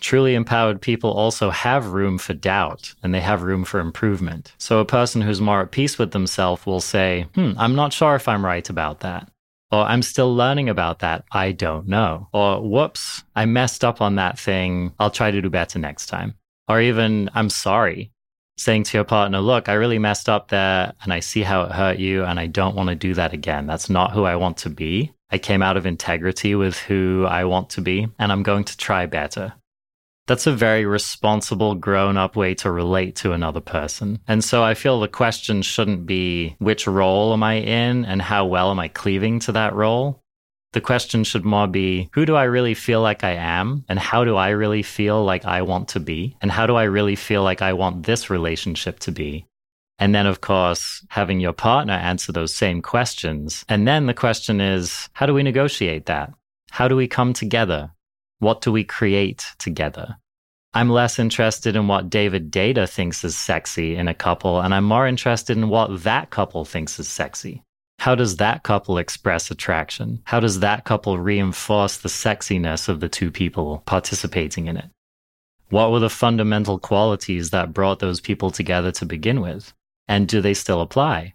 Truly 0.00 0.34
empowered 0.34 0.80
people 0.80 1.10
also 1.10 1.50
have 1.50 1.92
room 1.92 2.18
for 2.18 2.34
doubt 2.34 2.94
and 3.02 3.14
they 3.14 3.20
have 3.20 3.42
room 3.42 3.64
for 3.64 3.78
improvement. 3.78 4.52
So 4.58 4.80
a 4.80 4.84
person 4.84 5.22
who's 5.22 5.40
more 5.40 5.60
at 5.62 5.70
peace 5.70 5.98
with 5.98 6.10
themselves 6.10 6.66
will 6.66 6.80
say, 6.80 7.26
hmm, 7.34 7.52
I'm 7.56 7.74
not 7.76 7.92
sure 7.92 8.16
if 8.16 8.28
I'm 8.28 8.44
right 8.44 8.68
about 8.68 9.00
that. 9.00 9.30
Or 9.70 9.82
I'm 9.82 10.02
still 10.02 10.34
learning 10.34 10.68
about 10.68 11.00
that. 11.00 11.24
I 11.30 11.52
don't 11.52 11.86
know. 11.86 12.28
Or 12.32 12.60
whoops, 12.60 13.22
I 13.36 13.44
messed 13.44 13.84
up 13.84 14.00
on 14.00 14.16
that 14.16 14.38
thing. 14.38 14.92
I'll 14.98 15.10
try 15.10 15.30
to 15.30 15.42
do 15.42 15.50
better 15.50 15.78
next 15.78 16.06
time. 16.06 16.34
Or 16.68 16.80
even, 16.80 17.30
I'm 17.34 17.50
sorry. 17.50 18.10
Saying 18.56 18.84
to 18.84 18.96
your 18.96 19.04
partner, 19.04 19.40
look, 19.40 19.68
I 19.68 19.74
really 19.74 19.98
messed 19.98 20.28
up 20.28 20.48
there 20.48 20.92
and 21.02 21.12
I 21.12 21.20
see 21.20 21.42
how 21.42 21.62
it 21.62 21.72
hurt 21.72 21.98
you 21.98 22.24
and 22.24 22.40
I 22.40 22.46
don't 22.46 22.74
want 22.74 22.88
to 22.88 22.96
do 22.96 23.14
that 23.14 23.32
again. 23.32 23.66
That's 23.66 23.90
not 23.90 24.12
who 24.12 24.24
I 24.24 24.36
want 24.36 24.56
to 24.58 24.70
be. 24.70 25.12
I 25.30 25.38
came 25.38 25.62
out 25.62 25.76
of 25.76 25.86
integrity 25.86 26.54
with 26.54 26.78
who 26.78 27.26
I 27.28 27.44
want 27.44 27.70
to 27.70 27.80
be 27.80 28.08
and 28.18 28.32
I'm 28.32 28.42
going 28.42 28.64
to 28.64 28.76
try 28.76 29.06
better. 29.06 29.54
That's 30.26 30.46
a 30.46 30.52
very 30.52 30.84
responsible, 30.84 31.74
grown 31.74 32.18
up 32.18 32.36
way 32.36 32.54
to 32.56 32.70
relate 32.70 33.16
to 33.16 33.32
another 33.32 33.60
person. 33.60 34.20
And 34.28 34.44
so 34.44 34.62
I 34.62 34.74
feel 34.74 35.00
the 35.00 35.08
question 35.08 35.62
shouldn't 35.62 36.04
be 36.04 36.54
which 36.58 36.86
role 36.86 37.32
am 37.32 37.42
I 37.42 37.54
in 37.54 38.04
and 38.04 38.20
how 38.20 38.44
well 38.44 38.70
am 38.70 38.78
I 38.78 38.88
cleaving 38.88 39.40
to 39.40 39.52
that 39.52 39.74
role? 39.74 40.22
The 40.72 40.82
question 40.82 41.24
should 41.24 41.46
more 41.46 41.66
be 41.66 42.10
who 42.12 42.26
do 42.26 42.36
I 42.36 42.44
really 42.44 42.74
feel 42.74 43.00
like 43.00 43.24
I 43.24 43.32
am? 43.32 43.86
And 43.88 43.98
how 43.98 44.22
do 44.24 44.36
I 44.36 44.50
really 44.50 44.82
feel 44.82 45.24
like 45.24 45.46
I 45.46 45.62
want 45.62 45.88
to 45.88 46.00
be? 46.00 46.36
And 46.42 46.50
how 46.52 46.66
do 46.66 46.76
I 46.76 46.82
really 46.82 47.16
feel 47.16 47.42
like 47.42 47.62
I 47.62 47.72
want 47.72 48.04
this 48.04 48.28
relationship 48.28 48.98
to 49.00 49.12
be? 49.12 49.46
And 49.98 50.14
then, 50.14 50.26
of 50.26 50.40
course, 50.40 51.04
having 51.08 51.40
your 51.40 51.52
partner 51.52 51.94
answer 51.94 52.30
those 52.30 52.54
same 52.54 52.82
questions. 52.82 53.64
And 53.68 53.86
then 53.86 54.06
the 54.06 54.14
question 54.14 54.60
is, 54.60 55.08
how 55.12 55.26
do 55.26 55.34
we 55.34 55.42
negotiate 55.42 56.06
that? 56.06 56.32
How 56.70 56.86
do 56.86 56.94
we 56.94 57.08
come 57.08 57.32
together? 57.32 57.90
What 58.38 58.60
do 58.60 58.70
we 58.70 58.84
create 58.84 59.44
together? 59.58 60.16
I'm 60.74 60.90
less 60.90 61.18
interested 61.18 61.74
in 61.74 61.88
what 61.88 62.10
David 62.10 62.52
Deida 62.52 62.88
thinks 62.88 63.24
is 63.24 63.36
sexy 63.36 63.96
in 63.96 64.06
a 64.06 64.14
couple, 64.14 64.60
and 64.60 64.74
I'm 64.74 64.84
more 64.84 65.06
interested 65.06 65.56
in 65.56 65.68
what 65.68 66.04
that 66.04 66.30
couple 66.30 66.64
thinks 66.64 67.00
is 67.00 67.08
sexy. 67.08 67.64
How 67.98 68.14
does 68.14 68.36
that 68.36 68.62
couple 68.62 68.98
express 68.98 69.50
attraction? 69.50 70.20
How 70.24 70.38
does 70.38 70.60
that 70.60 70.84
couple 70.84 71.18
reinforce 71.18 71.96
the 71.96 72.08
sexiness 72.08 72.88
of 72.88 73.00
the 73.00 73.08
two 73.08 73.32
people 73.32 73.82
participating 73.86 74.68
in 74.68 74.76
it? 74.76 74.90
What 75.70 75.90
were 75.90 75.98
the 75.98 76.10
fundamental 76.10 76.78
qualities 76.78 77.50
that 77.50 77.74
brought 77.74 77.98
those 77.98 78.20
people 78.20 78.52
together 78.52 78.92
to 78.92 79.04
begin 79.04 79.40
with? 79.40 79.74
And 80.08 80.26
do 80.26 80.40
they 80.40 80.54
still 80.54 80.80
apply? 80.80 81.34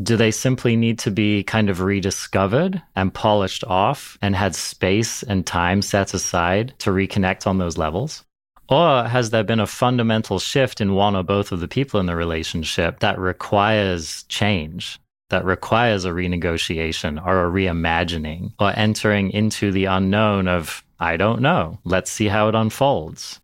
Do 0.00 0.16
they 0.16 0.30
simply 0.30 0.76
need 0.76 0.98
to 1.00 1.10
be 1.10 1.42
kind 1.42 1.68
of 1.68 1.80
rediscovered 1.80 2.82
and 2.94 3.12
polished 3.12 3.64
off 3.64 4.16
and 4.22 4.36
had 4.36 4.54
space 4.54 5.22
and 5.24 5.44
time 5.44 5.82
set 5.82 6.14
aside 6.14 6.74
to 6.78 6.90
reconnect 6.90 7.46
on 7.46 7.58
those 7.58 7.78
levels? 7.78 8.24
Or 8.68 9.04
has 9.04 9.30
there 9.30 9.44
been 9.44 9.60
a 9.60 9.66
fundamental 9.66 10.38
shift 10.38 10.80
in 10.80 10.94
one 10.94 11.16
or 11.16 11.24
both 11.24 11.52
of 11.52 11.60
the 11.60 11.68
people 11.68 11.98
in 11.98 12.06
the 12.06 12.14
relationship 12.14 13.00
that 13.00 13.18
requires 13.18 14.24
change, 14.24 15.00
that 15.30 15.44
requires 15.44 16.04
a 16.04 16.10
renegotiation 16.10 17.24
or 17.24 17.46
a 17.46 17.50
reimagining 17.50 18.52
or 18.60 18.72
entering 18.76 19.30
into 19.30 19.72
the 19.72 19.86
unknown 19.86 20.48
of, 20.48 20.84
I 21.00 21.16
don't 21.16 21.40
know, 21.40 21.78
let's 21.84 22.10
see 22.10 22.28
how 22.28 22.48
it 22.48 22.54
unfolds? 22.54 23.40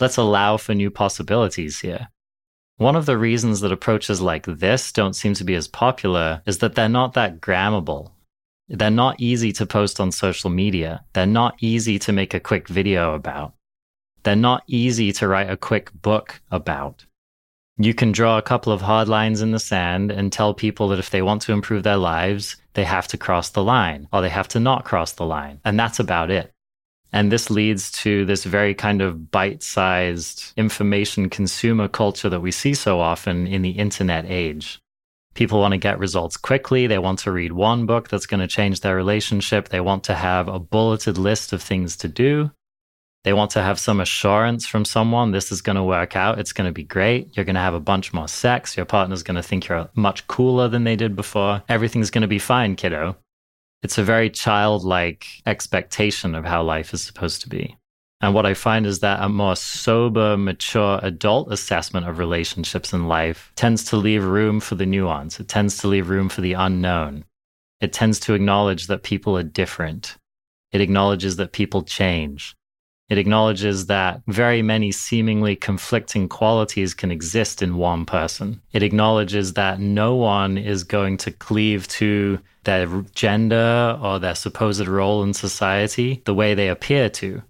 Let's 0.00 0.16
allow 0.16 0.56
for 0.56 0.74
new 0.74 0.90
possibilities 0.90 1.80
here. 1.80 2.08
One 2.84 2.96
of 2.96 3.06
the 3.06 3.16
reasons 3.16 3.60
that 3.60 3.72
approaches 3.72 4.20
like 4.20 4.44
this 4.44 4.92
don't 4.92 5.16
seem 5.16 5.32
to 5.36 5.44
be 5.44 5.54
as 5.54 5.66
popular 5.66 6.42
is 6.44 6.58
that 6.58 6.74
they're 6.74 6.86
not 6.86 7.14
that 7.14 7.40
grammable. 7.40 8.10
They're 8.68 8.90
not 8.90 9.18
easy 9.18 9.54
to 9.54 9.64
post 9.64 10.00
on 10.00 10.12
social 10.12 10.50
media. 10.50 11.02
They're 11.14 11.24
not 11.24 11.56
easy 11.62 11.98
to 12.00 12.12
make 12.12 12.34
a 12.34 12.40
quick 12.40 12.68
video 12.68 13.14
about. 13.14 13.54
They're 14.22 14.36
not 14.36 14.64
easy 14.66 15.12
to 15.12 15.26
write 15.26 15.48
a 15.48 15.56
quick 15.56 15.92
book 16.02 16.42
about. 16.50 17.06
You 17.78 17.94
can 17.94 18.12
draw 18.12 18.36
a 18.36 18.42
couple 18.42 18.70
of 18.70 18.82
hard 18.82 19.08
lines 19.08 19.40
in 19.40 19.52
the 19.52 19.58
sand 19.58 20.10
and 20.10 20.30
tell 20.30 20.52
people 20.52 20.88
that 20.88 20.98
if 20.98 21.08
they 21.08 21.22
want 21.22 21.40
to 21.42 21.52
improve 21.52 21.84
their 21.84 21.96
lives, 21.96 22.56
they 22.74 22.84
have 22.84 23.08
to 23.08 23.16
cross 23.16 23.48
the 23.48 23.64
line 23.64 24.08
or 24.12 24.20
they 24.20 24.28
have 24.28 24.48
to 24.48 24.60
not 24.60 24.84
cross 24.84 25.12
the 25.12 25.24
line. 25.24 25.58
And 25.64 25.80
that's 25.80 26.00
about 26.00 26.30
it. 26.30 26.52
And 27.14 27.30
this 27.30 27.48
leads 27.48 27.92
to 28.02 28.24
this 28.24 28.42
very 28.42 28.74
kind 28.74 29.00
of 29.00 29.30
bite 29.30 29.62
sized 29.62 30.52
information 30.56 31.30
consumer 31.30 31.86
culture 31.86 32.28
that 32.28 32.40
we 32.40 32.50
see 32.50 32.74
so 32.74 32.98
often 32.98 33.46
in 33.46 33.62
the 33.62 33.70
internet 33.70 34.24
age. 34.26 34.80
People 35.34 35.60
want 35.60 35.72
to 35.72 35.78
get 35.78 36.00
results 36.00 36.36
quickly. 36.36 36.88
They 36.88 36.98
want 36.98 37.20
to 37.20 37.30
read 37.30 37.52
one 37.52 37.86
book 37.86 38.08
that's 38.08 38.26
going 38.26 38.40
to 38.40 38.48
change 38.48 38.80
their 38.80 38.96
relationship. 38.96 39.68
They 39.68 39.80
want 39.80 40.02
to 40.04 40.14
have 40.16 40.48
a 40.48 40.58
bulleted 40.58 41.16
list 41.16 41.52
of 41.52 41.62
things 41.62 41.96
to 41.98 42.08
do. 42.08 42.50
They 43.22 43.32
want 43.32 43.52
to 43.52 43.62
have 43.62 43.78
some 43.78 44.00
assurance 44.00 44.66
from 44.66 44.84
someone 44.84 45.30
this 45.30 45.52
is 45.52 45.62
going 45.62 45.76
to 45.76 45.84
work 45.84 46.16
out. 46.16 46.40
It's 46.40 46.52
going 46.52 46.68
to 46.68 46.74
be 46.74 46.82
great. 46.82 47.36
You're 47.36 47.44
going 47.44 47.54
to 47.54 47.60
have 47.60 47.74
a 47.74 47.80
bunch 47.80 48.12
more 48.12 48.26
sex. 48.26 48.76
Your 48.76 48.86
partner's 48.86 49.22
going 49.22 49.36
to 49.36 49.42
think 49.42 49.68
you're 49.68 49.88
much 49.94 50.26
cooler 50.26 50.66
than 50.66 50.82
they 50.82 50.96
did 50.96 51.14
before. 51.14 51.62
Everything's 51.68 52.10
going 52.10 52.22
to 52.22 52.28
be 52.28 52.40
fine, 52.40 52.74
kiddo. 52.74 53.16
It's 53.84 53.98
a 53.98 54.02
very 54.02 54.30
childlike 54.30 55.26
expectation 55.44 56.34
of 56.34 56.46
how 56.46 56.62
life 56.62 56.94
is 56.94 57.02
supposed 57.02 57.42
to 57.42 57.50
be. 57.50 57.76
And 58.22 58.32
what 58.32 58.46
I 58.46 58.54
find 58.54 58.86
is 58.86 59.00
that 59.00 59.22
a 59.22 59.28
more 59.28 59.56
sober, 59.56 60.38
mature 60.38 60.98
adult 61.02 61.52
assessment 61.52 62.08
of 62.08 62.18
relationships 62.18 62.94
in 62.94 63.08
life 63.08 63.52
tends 63.56 63.84
to 63.84 63.98
leave 63.98 64.24
room 64.24 64.58
for 64.60 64.74
the 64.74 64.86
nuance. 64.86 65.38
It 65.38 65.48
tends 65.48 65.76
to 65.78 65.88
leave 65.88 66.08
room 66.08 66.30
for 66.30 66.40
the 66.40 66.54
unknown. 66.54 67.26
It 67.82 67.92
tends 67.92 68.18
to 68.20 68.32
acknowledge 68.32 68.86
that 68.86 69.02
people 69.02 69.36
are 69.36 69.42
different. 69.42 70.16
It 70.72 70.80
acknowledges 70.80 71.36
that 71.36 71.52
people 71.52 71.82
change. 71.82 72.56
It 73.14 73.18
acknowledges 73.18 73.86
that 73.86 74.22
very 74.26 74.60
many 74.60 74.90
seemingly 74.90 75.54
conflicting 75.54 76.28
qualities 76.28 76.94
can 76.94 77.12
exist 77.12 77.62
in 77.62 77.76
one 77.76 78.06
person. 78.06 78.60
It 78.72 78.82
acknowledges 78.82 79.52
that 79.52 79.78
no 79.78 80.16
one 80.16 80.58
is 80.58 80.82
going 80.82 81.18
to 81.18 81.30
cleave 81.30 81.86
to 82.00 82.40
their 82.64 82.88
gender 83.14 83.96
or 84.02 84.18
their 84.18 84.34
supposed 84.34 84.88
role 84.88 85.22
in 85.22 85.32
society 85.32 86.22
the 86.24 86.34
way 86.34 86.54
they 86.54 86.68
appear 86.68 87.08
to. 87.10 87.42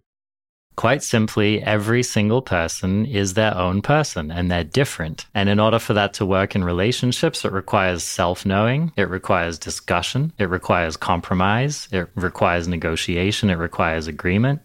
Quite 0.77 1.03
simply, 1.03 1.63
every 1.63 2.03
single 2.03 2.43
person 2.43 3.07
is 3.07 3.33
their 3.33 3.57
own 3.57 3.81
person 3.81 4.31
and 4.31 4.51
they're 4.51 4.65
different. 4.65 5.25
And 5.35 5.49
in 5.49 5.59
order 5.59 5.79
for 5.79 5.95
that 5.95 6.13
to 6.15 6.27
work 6.27 6.55
in 6.55 6.63
relationships, 6.63 7.43
it 7.43 7.53
requires 7.53 8.03
self 8.03 8.45
knowing, 8.45 8.93
it 8.99 9.09
requires 9.09 9.59
discussion, 9.59 10.35
it 10.37 10.51
requires 10.51 10.99
compromise, 10.99 11.89
it 11.91 12.11
requires 12.17 12.69
negotiation, 12.69 13.49
it 13.49 13.55
requires 13.55 14.09
agreement, 14.09 14.61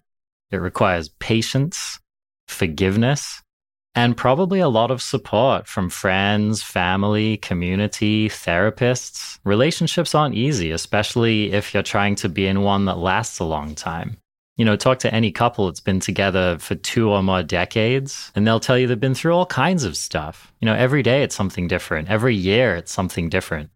it 0.51 0.57
requires 0.57 1.09
patience, 1.09 1.99
forgiveness, 2.47 3.41
and 3.95 4.15
probably 4.15 4.59
a 4.59 4.69
lot 4.69 4.91
of 4.91 5.01
support 5.01 5.67
from 5.67 5.89
friends, 5.89 6.62
family, 6.62 7.38
community, 7.38 8.29
therapists. 8.29 9.39
Relationships 9.43 10.13
aren't 10.13 10.35
easy, 10.35 10.71
especially 10.71 11.51
if 11.51 11.73
you're 11.73 11.83
trying 11.83 12.15
to 12.15 12.29
be 12.29 12.47
in 12.47 12.62
one 12.62 12.85
that 12.85 12.97
lasts 12.97 13.39
a 13.39 13.43
long 13.43 13.75
time. 13.75 14.17
You 14.57 14.65
know, 14.65 14.75
talk 14.75 14.99
to 14.99 15.13
any 15.13 15.31
couple 15.31 15.67
that's 15.67 15.79
been 15.79 16.01
together 16.01 16.57
for 16.59 16.75
two 16.75 17.09
or 17.09 17.23
more 17.23 17.43
decades, 17.43 18.31
and 18.35 18.45
they'll 18.45 18.59
tell 18.59 18.77
you 18.77 18.88
they've 18.88 18.99
been 18.99 19.15
through 19.15 19.33
all 19.33 19.45
kinds 19.45 19.85
of 19.85 19.95
stuff. 19.95 20.53
You 20.59 20.65
know, 20.65 20.75
every 20.75 21.01
day 21.01 21.23
it's 21.23 21.35
something 21.35 21.67
different, 21.67 22.09
every 22.09 22.35
year 22.35 22.75
it's 22.75 22.91
something 22.91 23.29
different. 23.29 23.69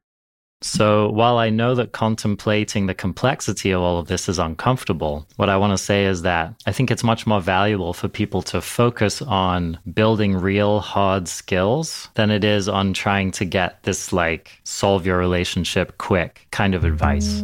So, 0.63 1.09
while 1.09 1.37
I 1.37 1.49
know 1.49 1.75
that 1.75 1.91
contemplating 1.91 2.85
the 2.85 2.93
complexity 2.93 3.71
of 3.71 3.81
all 3.81 3.99
of 3.99 4.07
this 4.07 4.29
is 4.29 4.39
uncomfortable, 4.39 5.27
what 5.35 5.49
I 5.49 5.57
want 5.57 5.77
to 5.77 5.83
say 5.83 6.05
is 6.05 6.21
that 6.21 6.53
I 6.65 6.71
think 6.71 6.89
it's 6.89 7.03
much 7.03 7.27
more 7.27 7.41
valuable 7.41 7.91
for 7.91 8.07
people 8.07 8.41
to 8.43 8.61
focus 8.61 9.21
on 9.21 9.77
building 9.93 10.37
real 10.37 10.79
hard 10.79 11.27
skills 11.27 12.07
than 12.13 12.31
it 12.31 12.45
is 12.45 12.69
on 12.69 12.93
trying 12.93 13.31
to 13.31 13.45
get 13.45 13.83
this, 13.83 14.13
like, 14.13 14.61
solve 14.63 15.05
your 15.05 15.17
relationship 15.17 15.97
quick 15.97 16.47
kind 16.51 16.73
of 16.73 16.85
advice. 16.85 17.41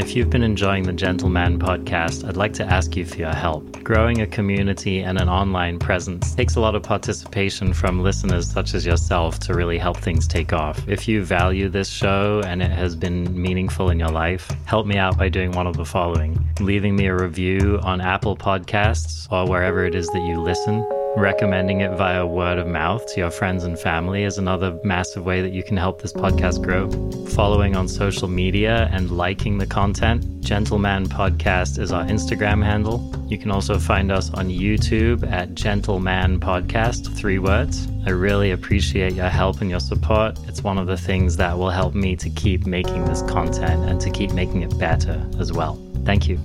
If 0.00 0.16
you've 0.16 0.30
been 0.30 0.42
enjoying 0.42 0.84
the 0.84 0.94
Gentleman 0.94 1.58
podcast, 1.58 2.26
I'd 2.26 2.38
like 2.38 2.54
to 2.54 2.64
ask 2.64 2.96
you 2.96 3.04
for 3.04 3.18
your 3.18 3.34
help. 3.34 3.84
Growing 3.84 4.22
a 4.22 4.26
community 4.26 5.00
and 5.00 5.18
an 5.18 5.28
online 5.28 5.78
presence 5.78 6.34
takes 6.34 6.56
a 6.56 6.60
lot 6.60 6.74
of 6.74 6.82
participation 6.82 7.74
from 7.74 8.00
listeners 8.00 8.50
such 8.50 8.72
as 8.72 8.86
yourself 8.86 9.38
to 9.40 9.52
really 9.52 9.76
help 9.76 9.98
things 9.98 10.26
take 10.26 10.54
off. 10.54 10.88
If 10.88 11.06
you 11.06 11.22
value 11.22 11.68
this 11.68 11.90
show 11.90 12.40
and 12.46 12.62
it 12.62 12.70
has 12.70 12.96
been 12.96 13.40
meaningful 13.40 13.90
in 13.90 13.98
your 13.98 14.08
life, 14.08 14.50
help 14.64 14.86
me 14.86 14.96
out 14.96 15.18
by 15.18 15.28
doing 15.28 15.52
one 15.52 15.66
of 15.66 15.76
the 15.76 15.84
following 15.84 16.42
leaving 16.60 16.96
me 16.96 17.06
a 17.06 17.14
review 17.14 17.78
on 17.82 18.00
Apple 18.00 18.36
Podcasts 18.36 19.30
or 19.30 19.48
wherever 19.48 19.84
it 19.84 19.94
is 19.94 20.06
that 20.08 20.22
you 20.22 20.40
listen 20.40 20.82
Recommending 21.16 21.80
it 21.80 21.90
via 21.96 22.24
word 22.24 22.58
of 22.58 22.68
mouth 22.68 23.04
to 23.08 23.20
your 23.20 23.30
friends 23.30 23.64
and 23.64 23.78
family 23.78 24.22
is 24.22 24.38
another 24.38 24.78
massive 24.84 25.24
way 25.24 25.42
that 25.42 25.52
you 25.52 25.62
can 25.62 25.76
help 25.76 26.00
this 26.00 26.12
podcast 26.12 26.62
grow. 26.62 26.88
Following 27.30 27.74
on 27.74 27.88
social 27.88 28.28
media 28.28 28.88
and 28.92 29.10
liking 29.10 29.58
the 29.58 29.66
content. 29.66 30.24
Gentleman 30.40 31.08
Podcast 31.08 31.78
is 31.78 31.90
our 31.90 32.04
Instagram 32.04 32.64
handle. 32.64 33.12
You 33.28 33.38
can 33.38 33.50
also 33.50 33.78
find 33.78 34.12
us 34.12 34.32
on 34.34 34.48
YouTube 34.48 35.30
at 35.30 35.54
Gentleman 35.54 36.38
Podcast, 36.38 37.14
three 37.16 37.38
words. 37.38 37.88
I 38.06 38.10
really 38.10 38.52
appreciate 38.52 39.12
your 39.14 39.28
help 39.28 39.60
and 39.60 39.68
your 39.68 39.80
support. 39.80 40.38
It's 40.46 40.62
one 40.62 40.78
of 40.78 40.86
the 40.86 40.96
things 40.96 41.36
that 41.36 41.58
will 41.58 41.70
help 41.70 41.94
me 41.94 42.14
to 42.16 42.30
keep 42.30 42.66
making 42.66 43.04
this 43.06 43.22
content 43.22 43.88
and 43.90 44.00
to 44.00 44.10
keep 44.10 44.32
making 44.32 44.62
it 44.62 44.78
better 44.78 45.28
as 45.38 45.52
well. 45.52 45.74
Thank 46.04 46.28
you. 46.28 46.38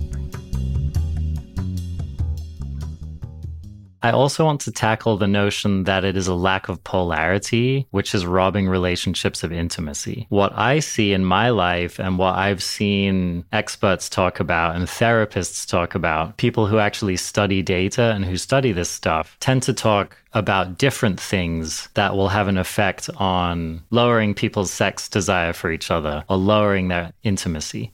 I 4.05 4.11
also 4.11 4.45
want 4.45 4.61
to 4.61 4.71
tackle 4.71 5.17
the 5.17 5.27
notion 5.27 5.85
that 5.85 6.05
it 6.05 6.15
is 6.15 6.27
a 6.27 6.35
lack 6.35 6.69
of 6.69 6.83
polarity, 6.83 7.87
which 7.89 8.13
is 8.13 8.23
robbing 8.23 8.67
relationships 8.67 9.43
of 9.43 9.51
intimacy. 9.51 10.27
What 10.29 10.55
I 10.55 10.77
see 10.77 11.11
in 11.11 11.25
my 11.25 11.49
life 11.49 11.97
and 11.97 12.19
what 12.19 12.35
I've 12.35 12.61
seen 12.61 13.45
experts 13.51 14.07
talk 14.07 14.39
about 14.39 14.75
and 14.75 14.85
therapists 14.85 15.67
talk 15.67 15.95
about, 15.95 16.37
people 16.37 16.67
who 16.67 16.77
actually 16.77 17.17
study 17.17 17.63
data 17.63 18.13
and 18.13 18.23
who 18.23 18.37
study 18.37 18.71
this 18.71 18.91
stuff, 18.91 19.37
tend 19.39 19.63
to 19.63 19.73
talk 19.73 20.15
about 20.33 20.77
different 20.77 21.19
things 21.19 21.89
that 21.95 22.15
will 22.15 22.29
have 22.29 22.47
an 22.47 22.59
effect 22.59 23.09
on 23.17 23.81
lowering 23.89 24.35
people's 24.35 24.69
sex 24.69 25.09
desire 25.09 25.51
for 25.51 25.71
each 25.71 25.89
other 25.89 26.23
or 26.29 26.37
lowering 26.37 26.89
their 26.89 27.11
intimacy. 27.23 27.91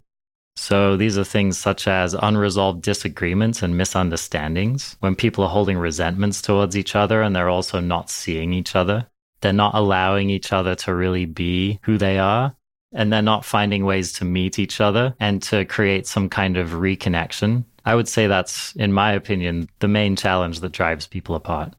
So 0.55 0.97
these 0.97 1.17
are 1.17 1.23
things 1.23 1.57
such 1.57 1.87
as 1.87 2.13
unresolved 2.13 2.81
disagreements 2.81 3.63
and 3.63 3.77
misunderstandings, 3.77 4.97
when 4.99 5.15
people 5.15 5.43
are 5.43 5.49
holding 5.49 5.77
resentments 5.77 6.41
towards 6.41 6.77
each 6.77 6.95
other 6.95 7.21
and 7.21 7.35
they're 7.35 7.49
also 7.49 7.79
not 7.79 8.09
seeing 8.09 8.53
each 8.53 8.75
other. 8.75 9.07
They're 9.41 9.53
not 9.53 9.73
allowing 9.75 10.29
each 10.29 10.53
other 10.53 10.75
to 10.75 10.93
really 10.93 11.25
be 11.25 11.79
who 11.83 11.97
they 11.97 12.19
are. 12.19 12.55
And 12.93 13.11
they're 13.11 13.21
not 13.21 13.45
finding 13.45 13.85
ways 13.85 14.11
to 14.13 14.25
meet 14.25 14.59
each 14.59 14.81
other 14.81 15.15
and 15.17 15.41
to 15.43 15.63
create 15.63 16.05
some 16.05 16.27
kind 16.27 16.57
of 16.57 16.71
reconnection. 16.71 17.63
I 17.85 17.95
would 17.95 18.09
say 18.09 18.27
that's, 18.27 18.75
in 18.75 18.91
my 18.91 19.13
opinion, 19.13 19.69
the 19.79 19.87
main 19.87 20.17
challenge 20.17 20.59
that 20.59 20.73
drives 20.73 21.07
people 21.07 21.35
apart. 21.35 21.73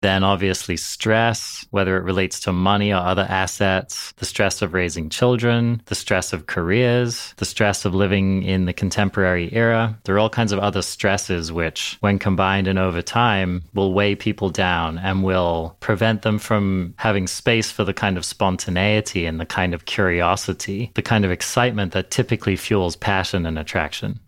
Then, 0.00 0.22
obviously, 0.22 0.76
stress, 0.76 1.66
whether 1.70 1.96
it 1.96 2.04
relates 2.04 2.38
to 2.40 2.52
money 2.52 2.92
or 2.92 2.98
other 2.98 3.26
assets, 3.28 4.12
the 4.18 4.24
stress 4.24 4.62
of 4.62 4.72
raising 4.72 5.08
children, 5.08 5.82
the 5.86 5.96
stress 5.96 6.32
of 6.32 6.46
careers, 6.46 7.34
the 7.38 7.44
stress 7.44 7.84
of 7.84 7.94
living 7.94 8.44
in 8.44 8.66
the 8.66 8.72
contemporary 8.72 9.52
era. 9.52 9.98
There 10.04 10.14
are 10.14 10.20
all 10.20 10.30
kinds 10.30 10.52
of 10.52 10.60
other 10.60 10.82
stresses 10.82 11.50
which, 11.50 11.96
when 12.00 12.20
combined 12.20 12.68
and 12.68 12.78
over 12.78 13.02
time, 13.02 13.64
will 13.74 13.92
weigh 13.92 14.14
people 14.14 14.50
down 14.50 14.98
and 14.98 15.24
will 15.24 15.76
prevent 15.80 16.22
them 16.22 16.38
from 16.38 16.94
having 16.96 17.26
space 17.26 17.72
for 17.72 17.82
the 17.84 17.94
kind 17.94 18.16
of 18.16 18.24
spontaneity 18.24 19.26
and 19.26 19.40
the 19.40 19.46
kind 19.46 19.74
of 19.74 19.86
curiosity, 19.86 20.92
the 20.94 21.02
kind 21.02 21.24
of 21.24 21.32
excitement 21.32 21.92
that 21.92 22.12
typically 22.12 22.54
fuels 22.54 22.94
passion 22.94 23.46
and 23.46 23.58
attraction 23.58 24.20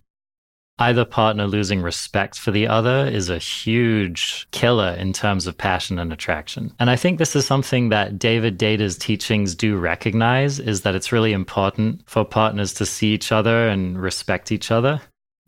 either 0.81 1.05
partner 1.05 1.47
losing 1.47 1.83
respect 1.83 2.39
for 2.39 2.51
the 2.51 2.67
other 2.67 3.07
is 3.07 3.29
a 3.29 3.39
huge 3.39 4.49
killer 4.51 4.93
in 4.99 5.13
terms 5.13 5.47
of 5.47 5.57
passion 5.57 5.99
and 5.99 6.13
attraction. 6.13 6.73
And 6.81 6.89
I 6.89 6.97
think 6.97 7.19
this 7.19 7.37
is 7.37 7.47
something 7.47 7.91
that 7.91 8.19
David 8.19 8.57
Deida's 8.57 8.97
teachings 8.97 9.55
do 9.55 9.77
recognize 9.77 10.59
is 10.59 10.81
that 10.81 10.95
it's 10.95 11.13
really 11.13 11.33
important 11.33 12.03
for 12.07 12.25
partners 12.25 12.73
to 12.75 12.87
see 12.87 13.13
each 13.13 13.31
other 13.31 13.69
and 13.69 14.01
respect 14.01 14.51
each 14.51 14.71
other. 14.71 15.01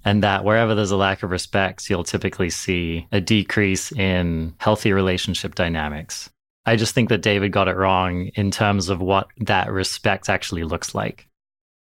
And 0.05 0.23
that 0.23 0.45
wherever 0.45 0.75
there's 0.75 0.91
a 0.91 0.97
lack 0.97 1.23
of 1.23 1.31
respect, 1.31 1.89
you'll 1.89 2.05
typically 2.05 2.51
see 2.51 3.07
a 3.13 3.21
decrease 3.21 3.93
in 3.93 4.55
healthy 4.59 4.93
relationship 4.93 5.55
dynamics. 5.55 6.29
I 6.67 6.77
just 6.77 6.95
think 6.95 7.09
that 7.09 7.23
David 7.23 7.53
got 7.53 7.69
it 7.69 7.77
wrong 7.77 8.27
in 8.35 8.51
terms 8.51 8.89
of 8.89 9.01
what 9.01 9.29
that 9.39 9.71
respect 9.71 10.29
actually 10.29 10.65
looks 10.65 10.95
like. 10.95 11.29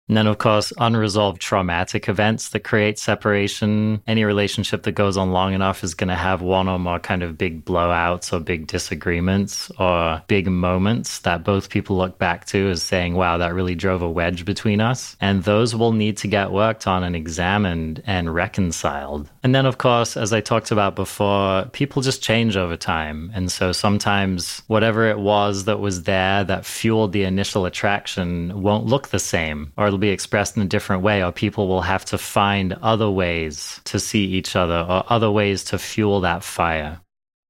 And 0.10 0.18
then, 0.18 0.28
of 0.28 0.38
course, 0.38 0.74
unresolved 0.78 1.42
traumatic 1.42 2.10
events 2.10 2.50
that 2.50 2.66
create 2.66 3.00
separation. 3.00 4.02
Any 4.06 4.26
relationship 4.26 4.84
that 4.84 4.92
goes 4.92 5.16
on 5.16 5.32
long 5.32 5.54
enough 5.54 5.84
is 5.84 5.94
going 5.94 6.10
to 6.10 6.16
have 6.16 6.42
one 6.42 6.68
or 6.68 6.78
more 6.78 7.00
kind 7.00 7.24
of 7.24 7.38
big 7.38 7.64
blowouts 7.64 8.34
or 8.34 8.40
big 8.40 8.68
disagreements 8.68 9.72
or 9.80 10.22
big 10.28 10.48
moments 10.48 11.20
that 11.20 11.46
both 11.46 11.70
people 11.70 11.96
look 11.98 12.18
back 12.18 12.46
to 12.48 12.70
as 12.70 12.84
saying, 12.84 13.16
wow, 13.16 13.38
that 13.38 13.54
really 13.54 13.76
drove 13.76 14.02
a 14.02 14.10
wedge 14.10 14.44
between 14.44 14.82
us. 14.82 15.16
And 15.22 15.44
those 15.44 15.74
will 15.74 15.94
need 15.94 16.18
to 16.18 16.28
get 16.28 16.52
worked 16.52 16.86
on 16.86 17.04
and 17.04 17.16
examined 17.16 18.04
and 18.06 18.34
reconciled. 18.34 19.30
And 19.44 19.54
then, 19.54 19.66
of 19.66 19.78
course, 19.78 20.16
as 20.16 20.32
I 20.32 20.40
talked 20.40 20.72
about 20.72 20.96
before, 20.96 21.66
people 21.74 22.02
just 22.02 22.24
change 22.24 22.56
over 22.56 22.78
time. 22.78 23.30
And 23.36 23.52
so 23.52 23.74
sometimes 23.74 24.64
whatever 24.68 25.06
it 25.10 25.20
was 25.20 25.66
that 25.66 25.80
was 25.82 26.04
there 26.04 26.46
that 26.46 26.66
fueled 26.66 27.12
the 27.12 27.24
initial 27.24 27.66
attraction 27.66 28.62
won't 28.62 28.86
look 28.86 29.10
the 29.10 29.20
same 29.20 29.74
or 29.76 29.86
it'll 29.86 30.00
be 30.00 30.10
expressed 30.10 30.56
in 30.56 30.64
a 30.64 30.68
different 30.68 31.04
way, 31.04 31.22
or 31.22 31.34
people 31.34 31.68
will 31.68 31.82
have 31.82 32.06
to 32.06 32.18
find 32.18 32.74
other 32.82 33.10
ways 33.10 33.82
to 33.84 34.00
see 34.00 34.24
each 34.24 34.56
other 34.56 34.86
or 34.88 35.04
other 35.10 35.30
ways 35.30 35.66
to 35.66 35.78
fuel 35.78 36.22
that 36.22 36.44
fire. 36.44 37.02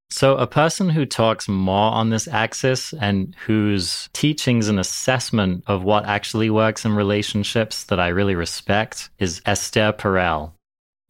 So, 0.09 0.37
a 0.37 0.45
person 0.45 0.89
who 0.89 1.07
talks 1.07 1.47
more 1.47 1.91
on 1.91 2.11
this 2.11 2.27
axis 2.27 2.93
and 2.93 3.35
whose 3.47 4.09
teachings 4.13 4.67
and 4.67 4.79
assessment 4.79 5.63
of 5.65 5.83
what 5.83 6.05
actually 6.05 6.51
works 6.51 6.85
in 6.85 6.93
relationships 6.93 7.85
that 7.85 7.99
I 7.99 8.09
really 8.09 8.35
respect 8.35 9.09
is 9.17 9.41
Esther 9.45 9.91
Perel. 9.91 10.51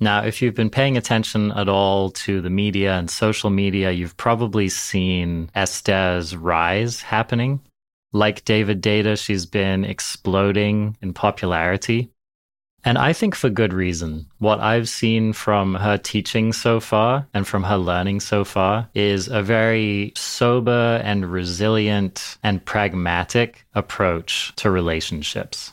Now, 0.03 0.25
if 0.25 0.41
you've 0.41 0.53
been 0.53 0.69
paying 0.69 0.97
attention 0.97 1.53
at 1.53 1.69
all 1.69 2.11
to 2.11 2.41
the 2.41 2.49
media 2.49 2.95
and 2.95 3.09
social 3.09 3.49
media, 3.49 3.91
you've 3.91 4.17
probably 4.17 4.67
seen 4.67 5.49
Esther's 5.55 6.35
rise 6.35 7.01
happening. 7.01 7.61
Like 8.11 8.43
David 8.43 8.81
Deida, 8.81 9.17
she's 9.17 9.45
been 9.45 9.85
exploding 9.85 10.97
in 11.01 11.13
popularity. 11.13 12.09
And 12.83 12.97
I 12.97 13.13
think 13.13 13.33
for 13.33 13.49
good 13.49 13.71
reason. 13.71 14.27
What 14.39 14.59
I've 14.59 14.89
seen 14.89 15.31
from 15.31 15.75
her 15.75 15.97
teaching 15.97 16.51
so 16.51 16.81
far 16.81 17.25
and 17.33 17.47
from 17.47 17.63
her 17.63 17.77
learning 17.77 18.19
so 18.19 18.43
far 18.43 18.89
is 18.93 19.29
a 19.29 19.41
very 19.41 20.11
sober 20.17 20.99
and 21.01 21.31
resilient 21.31 22.37
and 22.43 22.65
pragmatic 22.65 23.65
approach 23.73 24.51
to 24.57 24.69
relationships. 24.69 25.72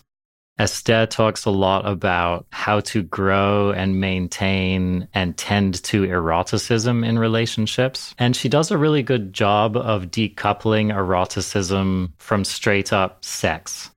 Esther 0.61 1.07
talks 1.07 1.47
a 1.47 1.51
lot 1.51 1.87
about 1.87 2.45
how 2.51 2.81
to 2.81 3.03
grow 3.03 3.71
and 3.71 3.99
maintain 3.99 5.09
and 5.15 5.35
tend 5.39 5.83
to 5.85 6.05
eroticism 6.05 7.03
in 7.03 7.19
relationships. 7.19 8.15
And 8.19 8.37
she 8.37 8.51
does 8.51 8.71
a 8.71 8.77
really 8.77 9.03
good 9.03 9.33
job 9.33 9.75
of 9.75 10.11
decoupling 10.11 10.95
eroticism 10.95 12.13
from 12.19 12.45
straight 12.45 12.93
up 12.93 13.25
sex. 13.25 13.91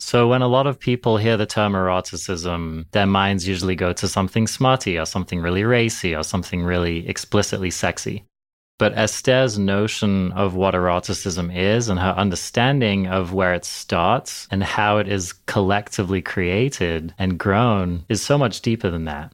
So, 0.00 0.26
when 0.26 0.42
a 0.42 0.48
lot 0.48 0.66
of 0.66 0.80
people 0.80 1.18
hear 1.18 1.36
the 1.36 1.46
term 1.46 1.74
eroticism, 1.74 2.86
their 2.90 3.06
minds 3.06 3.46
usually 3.46 3.76
go 3.76 3.92
to 3.92 4.08
something 4.08 4.48
smutty 4.48 4.98
or 4.98 5.06
something 5.06 5.40
really 5.40 5.62
racy 5.62 6.16
or 6.16 6.24
something 6.24 6.64
really 6.64 7.08
explicitly 7.08 7.70
sexy. 7.70 8.24
But 8.78 8.96
Esther's 8.96 9.58
notion 9.58 10.30
of 10.32 10.54
what 10.54 10.74
eroticism 10.74 11.50
is 11.50 11.88
and 11.88 11.98
her 11.98 12.14
understanding 12.16 13.08
of 13.08 13.32
where 13.32 13.52
it 13.52 13.64
starts 13.64 14.46
and 14.52 14.62
how 14.62 14.98
it 14.98 15.08
is 15.08 15.32
collectively 15.32 16.22
created 16.22 17.12
and 17.18 17.38
grown 17.38 18.04
is 18.08 18.22
so 18.22 18.38
much 18.38 18.62
deeper 18.62 18.88
than 18.88 19.04
that. 19.06 19.32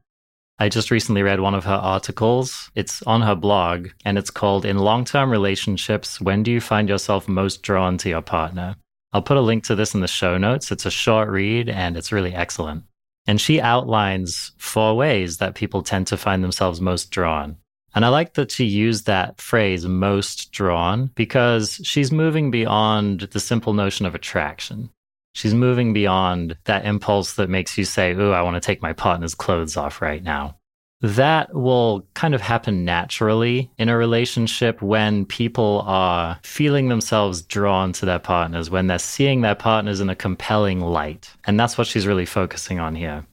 I 0.58 0.70
just 0.70 0.90
recently 0.90 1.22
read 1.22 1.40
one 1.40 1.54
of 1.54 1.64
her 1.64 1.74
articles. 1.74 2.70
It's 2.74 3.02
on 3.02 3.20
her 3.20 3.34
blog 3.34 3.88
and 4.04 4.16
it's 4.16 4.30
called 4.30 4.64
In 4.64 4.78
Long 4.78 5.04
Term 5.04 5.30
Relationships 5.30 6.22
When 6.22 6.42
Do 6.42 6.50
You 6.50 6.60
Find 6.60 6.88
Yourself 6.88 7.28
Most 7.28 7.62
Drawn 7.62 7.98
to 7.98 8.08
Your 8.08 8.22
Partner? 8.22 8.76
I'll 9.12 9.20
put 9.20 9.36
a 9.36 9.42
link 9.42 9.64
to 9.64 9.74
this 9.74 9.94
in 9.94 10.00
the 10.00 10.08
show 10.08 10.38
notes. 10.38 10.72
It's 10.72 10.86
a 10.86 10.90
short 10.90 11.28
read 11.28 11.68
and 11.68 11.98
it's 11.98 12.12
really 12.12 12.34
excellent. 12.34 12.84
And 13.26 13.40
she 13.40 13.60
outlines 13.60 14.52
four 14.56 14.96
ways 14.96 15.36
that 15.38 15.54
people 15.54 15.82
tend 15.82 16.06
to 16.06 16.16
find 16.16 16.42
themselves 16.42 16.80
most 16.80 17.10
drawn. 17.10 17.56
And 17.94 18.04
I 18.04 18.08
like 18.08 18.34
that 18.34 18.50
she 18.50 18.64
used 18.64 19.06
that 19.06 19.40
phrase, 19.40 19.86
most 19.86 20.50
drawn, 20.50 21.10
because 21.14 21.80
she's 21.84 22.10
moving 22.10 22.50
beyond 22.50 23.20
the 23.20 23.40
simple 23.40 23.72
notion 23.72 24.04
of 24.04 24.14
attraction. 24.14 24.90
She's 25.34 25.54
moving 25.54 25.92
beyond 25.92 26.56
that 26.64 26.84
impulse 26.84 27.34
that 27.34 27.50
makes 27.50 27.76
you 27.78 27.84
say, 27.84 28.12
Ooh, 28.12 28.32
I 28.32 28.42
want 28.42 28.54
to 28.54 28.60
take 28.60 28.82
my 28.82 28.92
partner's 28.92 29.34
clothes 29.34 29.76
off 29.76 30.00
right 30.02 30.22
now. 30.22 30.56
That 31.00 31.54
will 31.54 32.06
kind 32.14 32.34
of 32.34 32.40
happen 32.40 32.84
naturally 32.84 33.70
in 33.76 33.88
a 33.88 33.96
relationship 33.96 34.80
when 34.80 35.26
people 35.26 35.82
are 35.86 36.38
feeling 36.42 36.88
themselves 36.88 37.42
drawn 37.42 37.92
to 37.94 38.06
their 38.06 38.18
partners, 38.18 38.70
when 38.70 38.86
they're 38.86 38.98
seeing 38.98 39.42
their 39.42 39.54
partners 39.54 40.00
in 40.00 40.08
a 40.08 40.16
compelling 40.16 40.80
light. 40.80 41.30
And 41.46 41.60
that's 41.60 41.76
what 41.76 41.88
she's 41.88 42.06
really 42.06 42.26
focusing 42.26 42.78
on 42.78 42.94
here. 42.94 43.26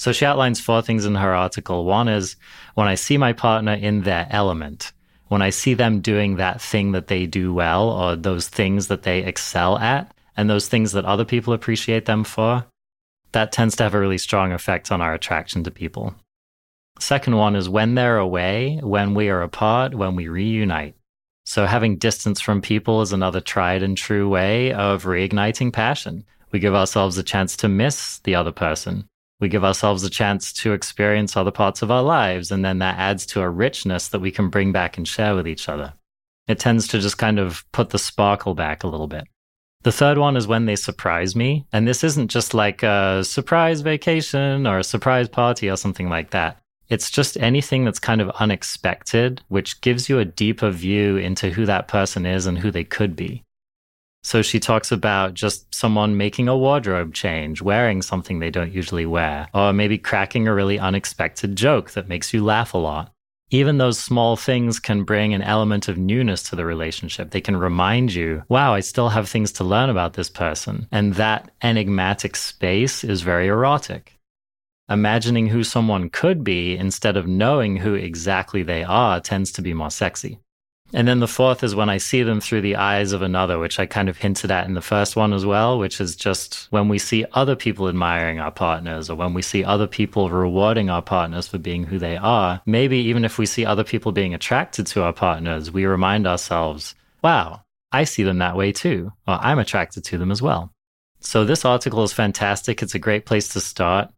So 0.00 0.12
she 0.12 0.24
outlines 0.24 0.58
four 0.58 0.80
things 0.80 1.04
in 1.04 1.14
her 1.16 1.34
article. 1.34 1.84
One 1.84 2.08
is 2.08 2.36
when 2.74 2.88
I 2.88 2.94
see 2.94 3.18
my 3.18 3.34
partner 3.34 3.74
in 3.74 4.00
their 4.00 4.26
element, 4.30 4.92
when 5.28 5.42
I 5.42 5.50
see 5.50 5.74
them 5.74 6.00
doing 6.00 6.36
that 6.36 6.58
thing 6.58 6.92
that 6.92 7.08
they 7.08 7.26
do 7.26 7.52
well 7.52 7.90
or 7.90 8.16
those 8.16 8.48
things 8.48 8.86
that 8.86 9.02
they 9.02 9.18
excel 9.18 9.76
at 9.76 10.10
and 10.38 10.48
those 10.48 10.68
things 10.68 10.92
that 10.92 11.04
other 11.04 11.26
people 11.26 11.52
appreciate 11.52 12.06
them 12.06 12.24
for, 12.24 12.64
that 13.32 13.52
tends 13.52 13.76
to 13.76 13.82
have 13.82 13.92
a 13.92 14.00
really 14.00 14.16
strong 14.16 14.52
effect 14.52 14.90
on 14.90 15.02
our 15.02 15.12
attraction 15.12 15.64
to 15.64 15.70
people. 15.70 16.14
Second 16.98 17.36
one 17.36 17.54
is 17.54 17.68
when 17.68 17.94
they're 17.94 18.16
away, 18.16 18.80
when 18.82 19.12
we 19.12 19.28
are 19.28 19.42
apart, 19.42 19.94
when 19.94 20.16
we 20.16 20.28
reunite. 20.28 20.94
So 21.44 21.66
having 21.66 21.98
distance 21.98 22.40
from 22.40 22.62
people 22.62 23.02
is 23.02 23.12
another 23.12 23.42
tried 23.42 23.82
and 23.82 23.98
true 23.98 24.30
way 24.30 24.72
of 24.72 25.04
reigniting 25.04 25.74
passion. 25.74 26.24
We 26.52 26.58
give 26.58 26.74
ourselves 26.74 27.18
a 27.18 27.22
chance 27.22 27.54
to 27.58 27.68
miss 27.68 28.20
the 28.20 28.34
other 28.34 28.52
person. 28.52 29.09
We 29.40 29.48
give 29.48 29.64
ourselves 29.64 30.04
a 30.04 30.10
chance 30.10 30.52
to 30.54 30.72
experience 30.72 31.36
other 31.36 31.50
parts 31.50 31.82
of 31.82 31.90
our 31.90 32.02
lives, 32.02 32.52
and 32.52 32.64
then 32.64 32.78
that 32.78 32.98
adds 32.98 33.26
to 33.26 33.40
a 33.40 33.48
richness 33.48 34.08
that 34.08 34.20
we 34.20 34.30
can 34.30 34.50
bring 34.50 34.70
back 34.70 34.98
and 34.98 35.08
share 35.08 35.34
with 35.34 35.48
each 35.48 35.68
other. 35.68 35.94
It 36.46 36.58
tends 36.58 36.86
to 36.88 36.98
just 36.98 37.18
kind 37.18 37.38
of 37.38 37.64
put 37.72 37.90
the 37.90 37.98
sparkle 37.98 38.54
back 38.54 38.82
a 38.82 38.88
little 38.88 39.06
bit. 39.06 39.24
The 39.82 39.92
third 39.92 40.18
one 40.18 40.36
is 40.36 40.46
when 40.46 40.66
they 40.66 40.76
surprise 40.76 41.34
me. 41.34 41.64
And 41.72 41.88
this 41.88 42.04
isn't 42.04 42.28
just 42.28 42.52
like 42.52 42.82
a 42.82 43.24
surprise 43.24 43.80
vacation 43.80 44.66
or 44.66 44.78
a 44.78 44.84
surprise 44.84 45.28
party 45.28 45.70
or 45.70 45.76
something 45.76 46.10
like 46.10 46.30
that. 46.30 46.58
It's 46.90 47.10
just 47.10 47.38
anything 47.38 47.84
that's 47.84 48.00
kind 48.00 48.20
of 48.20 48.30
unexpected, 48.30 49.42
which 49.48 49.80
gives 49.80 50.08
you 50.08 50.18
a 50.18 50.24
deeper 50.24 50.70
view 50.70 51.16
into 51.16 51.50
who 51.50 51.64
that 51.64 51.88
person 51.88 52.26
is 52.26 52.46
and 52.46 52.58
who 52.58 52.70
they 52.70 52.84
could 52.84 53.16
be. 53.16 53.44
So 54.22 54.42
she 54.42 54.60
talks 54.60 54.92
about 54.92 55.34
just 55.34 55.74
someone 55.74 56.16
making 56.16 56.46
a 56.48 56.56
wardrobe 56.56 57.14
change, 57.14 57.62
wearing 57.62 58.02
something 58.02 58.38
they 58.38 58.50
don't 58.50 58.72
usually 58.72 59.06
wear, 59.06 59.48
or 59.54 59.72
maybe 59.72 59.96
cracking 59.96 60.46
a 60.46 60.54
really 60.54 60.78
unexpected 60.78 61.56
joke 61.56 61.92
that 61.92 62.08
makes 62.08 62.34
you 62.34 62.44
laugh 62.44 62.74
a 62.74 62.78
lot. 62.78 63.12
Even 63.52 63.78
those 63.78 63.98
small 63.98 64.36
things 64.36 64.78
can 64.78 65.02
bring 65.02 65.34
an 65.34 65.42
element 65.42 65.88
of 65.88 65.98
newness 65.98 66.42
to 66.44 66.54
the 66.54 66.64
relationship. 66.64 67.30
They 67.30 67.40
can 67.40 67.56
remind 67.56 68.14
you, 68.14 68.44
wow, 68.48 68.74
I 68.74 68.80
still 68.80 69.08
have 69.08 69.28
things 69.28 69.50
to 69.52 69.64
learn 69.64 69.90
about 69.90 70.12
this 70.12 70.30
person. 70.30 70.86
And 70.92 71.14
that 71.14 71.50
enigmatic 71.60 72.36
space 72.36 73.02
is 73.02 73.22
very 73.22 73.48
erotic. 73.48 74.16
Imagining 74.88 75.48
who 75.48 75.64
someone 75.64 76.10
could 76.10 76.44
be 76.44 76.76
instead 76.76 77.16
of 77.16 77.26
knowing 77.26 77.76
who 77.76 77.94
exactly 77.94 78.62
they 78.62 78.84
are 78.84 79.18
tends 79.20 79.50
to 79.52 79.62
be 79.62 79.74
more 79.74 79.90
sexy. 79.90 80.38
And 80.92 81.06
then 81.06 81.20
the 81.20 81.28
fourth 81.28 81.62
is 81.62 81.74
when 81.74 81.88
I 81.88 81.98
see 81.98 82.22
them 82.22 82.40
through 82.40 82.62
the 82.62 82.76
eyes 82.76 83.12
of 83.12 83.22
another, 83.22 83.58
which 83.58 83.78
I 83.78 83.86
kind 83.86 84.08
of 84.08 84.18
hinted 84.18 84.50
at 84.50 84.66
in 84.66 84.74
the 84.74 84.80
first 84.80 85.14
one 85.14 85.32
as 85.32 85.46
well, 85.46 85.78
which 85.78 86.00
is 86.00 86.16
just 86.16 86.66
when 86.70 86.88
we 86.88 86.98
see 86.98 87.24
other 87.32 87.54
people 87.54 87.88
admiring 87.88 88.40
our 88.40 88.50
partners 88.50 89.08
or 89.08 89.16
when 89.16 89.32
we 89.32 89.42
see 89.42 89.62
other 89.62 89.86
people 89.86 90.30
rewarding 90.30 90.90
our 90.90 91.02
partners 91.02 91.46
for 91.46 91.58
being 91.58 91.84
who 91.84 91.98
they 91.98 92.16
are. 92.16 92.60
Maybe 92.66 92.98
even 92.98 93.24
if 93.24 93.38
we 93.38 93.46
see 93.46 93.64
other 93.64 93.84
people 93.84 94.10
being 94.12 94.34
attracted 94.34 94.86
to 94.88 95.02
our 95.02 95.12
partners, 95.12 95.70
we 95.70 95.86
remind 95.86 96.26
ourselves, 96.26 96.94
wow, 97.22 97.62
I 97.92 98.04
see 98.04 98.24
them 98.24 98.38
that 98.38 98.56
way 98.56 98.72
too, 98.72 99.12
or 99.28 99.38
I'm 99.40 99.58
attracted 99.58 100.04
to 100.04 100.18
them 100.18 100.30
as 100.30 100.42
well. 100.42 100.72
So 101.20 101.44
this 101.44 101.64
article 101.64 102.02
is 102.02 102.12
fantastic. 102.12 102.82
It's 102.82 102.94
a 102.94 102.98
great 102.98 103.26
place 103.26 103.48
to 103.48 103.60
start. 103.60 104.10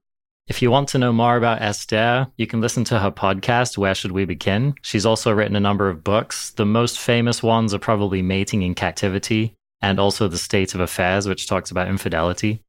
If 0.52 0.60
you 0.60 0.70
want 0.70 0.90
to 0.90 0.98
know 0.98 1.14
more 1.14 1.38
about 1.38 1.62
Esther, 1.62 2.26
you 2.36 2.46
can 2.46 2.60
listen 2.60 2.84
to 2.84 2.98
her 2.98 3.10
podcast, 3.10 3.78
Where 3.78 3.94
Should 3.94 4.12
We 4.12 4.26
Begin? 4.26 4.74
She's 4.82 5.06
also 5.06 5.32
written 5.32 5.56
a 5.56 5.60
number 5.60 5.88
of 5.88 6.04
books. 6.04 6.50
The 6.50 6.66
most 6.66 6.98
famous 6.98 7.42
ones 7.42 7.72
are 7.72 7.78
probably 7.78 8.20
Mating 8.20 8.60
in 8.60 8.74
Captivity 8.74 9.54
and 9.80 9.98
also 9.98 10.28
The 10.28 10.36
State 10.36 10.74
of 10.74 10.82
Affairs, 10.82 11.26
which 11.26 11.46
talks 11.46 11.70
about 11.70 11.88
infidelity. 11.88 12.62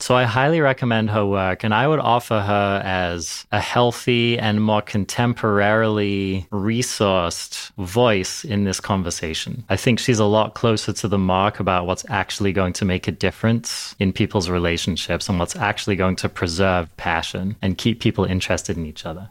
So 0.00 0.14
I 0.14 0.24
highly 0.24 0.60
recommend 0.60 1.10
her 1.10 1.24
work, 1.24 1.64
and 1.64 1.72
I 1.72 1.88
would 1.88 2.00
offer 2.00 2.40
her 2.40 2.82
as 2.84 3.46
a 3.52 3.60
healthy 3.60 4.38
and 4.38 4.62
more 4.62 4.82
contemporarily 4.82 6.46
resourced 6.50 7.72
voice 7.76 8.44
in 8.44 8.64
this 8.64 8.80
conversation. 8.80 9.64
I 9.68 9.76
think 9.76 9.98
she's 9.98 10.18
a 10.18 10.24
lot 10.24 10.54
closer 10.54 10.92
to 10.92 11.08
the 11.08 11.18
mark 11.18 11.60
about 11.60 11.86
what's 11.86 12.04
actually 12.10 12.52
going 12.52 12.74
to 12.74 12.84
make 12.84 13.08
a 13.08 13.12
difference 13.12 13.94
in 13.98 14.12
people's 14.12 14.50
relationships 14.50 15.28
and 15.28 15.38
what's 15.38 15.56
actually 15.56 15.96
going 15.96 16.16
to 16.16 16.28
preserve 16.28 16.94
passion 16.96 17.56
and 17.62 17.78
keep 17.78 18.00
people 18.00 18.24
interested 18.24 18.76
in 18.76 18.84
each 18.84 19.06
other. 19.06 19.30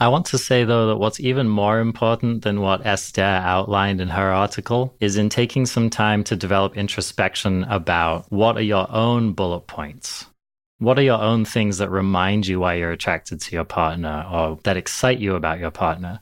I 0.00 0.06
want 0.06 0.26
to 0.26 0.38
say, 0.38 0.62
though, 0.62 0.86
that 0.86 0.98
what's 0.98 1.18
even 1.18 1.48
more 1.48 1.80
important 1.80 2.44
than 2.44 2.60
what 2.60 2.86
Esther 2.86 3.22
outlined 3.22 4.00
in 4.00 4.08
her 4.08 4.30
article 4.30 4.94
is 5.00 5.16
in 5.16 5.28
taking 5.28 5.66
some 5.66 5.90
time 5.90 6.22
to 6.24 6.36
develop 6.36 6.76
introspection 6.76 7.64
about 7.64 8.30
what 8.30 8.56
are 8.56 8.62
your 8.62 8.88
own 8.92 9.32
bullet 9.32 9.66
points. 9.66 10.26
What 10.78 11.00
are 11.00 11.02
your 11.02 11.20
own 11.20 11.44
things 11.44 11.78
that 11.78 11.90
remind 11.90 12.46
you 12.46 12.60
why 12.60 12.74
you're 12.74 12.92
attracted 12.92 13.40
to 13.40 13.56
your 13.56 13.64
partner 13.64 14.24
or 14.30 14.60
that 14.62 14.76
excite 14.76 15.18
you 15.18 15.34
about 15.34 15.58
your 15.58 15.72
partner? 15.72 16.20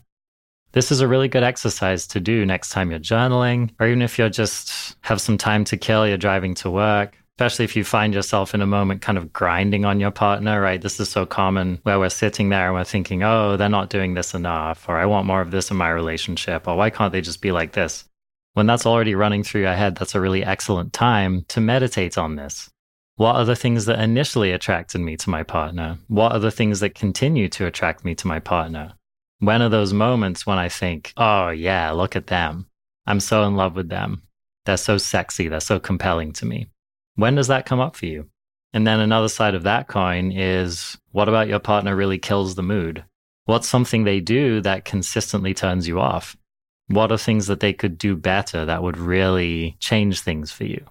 This 0.71 0.91
is 0.91 1.01
a 1.01 1.07
really 1.07 1.27
good 1.27 1.43
exercise 1.43 2.07
to 2.07 2.19
do 2.19 2.47
next 2.47 2.69
time 2.69 2.89
you're 2.89 2.99
journaling, 2.99 3.69
or 3.79 3.87
even 3.87 4.01
if 4.01 4.17
you're 4.17 4.29
just 4.29 4.95
have 5.01 5.21
some 5.21 5.37
time 5.37 5.63
to 5.65 5.77
kill, 5.77 6.07
you're 6.07 6.17
driving 6.17 6.55
to 6.55 6.71
work 6.71 7.15
especially 7.37 7.65
if 7.65 7.75
you 7.75 7.83
find 7.83 8.15
yourself 8.15 8.55
in 8.55 8.61
a 8.61 8.65
moment 8.65 9.03
kind 9.03 9.15
of 9.15 9.31
grinding 9.31 9.85
on 9.85 9.99
your 9.99 10.09
partner, 10.09 10.59
right? 10.59 10.81
This 10.81 10.99
is 10.99 11.07
so 11.07 11.23
common 11.23 11.79
where 11.83 11.99
we're 11.99 12.09
sitting 12.09 12.49
there 12.49 12.65
and 12.65 12.73
we're 12.73 12.83
thinking, 12.83 13.21
oh, 13.21 13.55
they're 13.55 13.69
not 13.69 13.91
doing 13.91 14.15
this 14.15 14.33
enough, 14.33 14.89
or 14.89 14.97
I 14.97 15.05
want 15.05 15.27
more 15.27 15.41
of 15.41 15.51
this 15.51 15.69
in 15.69 15.77
my 15.77 15.91
relationship, 15.91 16.67
or 16.67 16.75
why 16.75 16.89
can't 16.89 17.11
they 17.11 17.21
just 17.21 17.39
be 17.39 17.51
like 17.51 17.73
this? 17.73 18.05
When 18.53 18.65
that's 18.65 18.87
already 18.87 19.13
running 19.13 19.43
through 19.43 19.61
your 19.61 19.75
head, 19.75 19.95
that's 19.95 20.15
a 20.15 20.19
really 20.19 20.43
excellent 20.43 20.93
time 20.93 21.45
to 21.49 21.61
meditate 21.61 22.17
on 22.17 22.37
this. 22.37 22.71
What 23.17 23.35
are 23.35 23.45
the 23.45 23.55
things 23.55 23.85
that 23.85 23.99
initially 23.99 24.51
attracted 24.51 25.01
me 25.01 25.15
to 25.17 25.29
my 25.29 25.43
partner? 25.43 25.99
What 26.07 26.31
are 26.31 26.39
the 26.39 26.49
things 26.49 26.79
that 26.79 26.95
continue 26.95 27.49
to 27.49 27.67
attract 27.67 28.03
me 28.03 28.15
to 28.15 28.27
my 28.27 28.39
partner? 28.39 28.93
When 29.37 29.61
are 29.61 29.69
those 29.69 29.93
moments 29.93 30.47
when 30.47 30.57
I 30.57 30.69
think, 30.69 31.13
oh, 31.17 31.49
yeah, 31.49 31.91
look 31.91 32.15
at 32.15 32.25
them. 32.25 32.65
I'm 33.05 33.19
so 33.19 33.43
in 33.43 33.55
love 33.55 33.75
with 33.75 33.89
them. 33.89 34.23
They're 34.65 34.77
so 34.77 34.97
sexy. 34.97 35.49
They're 35.49 35.59
so 35.59 35.79
compelling 35.79 36.33
to 36.33 36.47
me. 36.47 36.67
When 37.17 37.33
does 37.33 37.47
that 37.47 37.65
come 37.65 37.79
up 37.79 37.95
for 37.95 38.05
you? 38.05 38.29
And 38.73 38.85
then 38.85 38.99
another 38.99 39.27
side 39.27 39.55
of 39.55 39.63
that 39.63 39.87
coin 39.87 40.31
is 40.31 40.97
what 41.11 41.27
about 41.27 41.47
your 41.47 41.59
partner 41.59 41.95
really 41.95 42.19
kills 42.19 42.53
the 42.53 42.63
mood? 42.63 43.03
What's 43.45 43.67
something 43.67 44.03
they 44.03 44.19
do 44.19 44.61
that 44.61 44.85
consistently 44.85 45.55
turns 45.55 45.87
you 45.87 45.99
off? 45.99 46.37
What 46.89 47.11
are 47.11 47.17
things 47.17 47.47
that 47.47 47.59
they 47.59 47.73
could 47.73 47.97
do 47.97 48.15
better 48.15 48.65
that 48.65 48.83
would 48.83 48.97
really 48.97 49.77
change 49.79 50.21
things 50.21 50.51
for 50.51 50.65
you? 50.65 50.85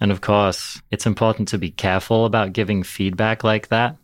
And 0.00 0.12
of 0.12 0.20
course, 0.20 0.80
it's 0.92 1.06
important 1.06 1.48
to 1.48 1.58
be 1.58 1.72
careful 1.72 2.24
about 2.24 2.52
giving 2.52 2.84
feedback 2.84 3.42
like 3.42 3.68
that. 3.68 3.96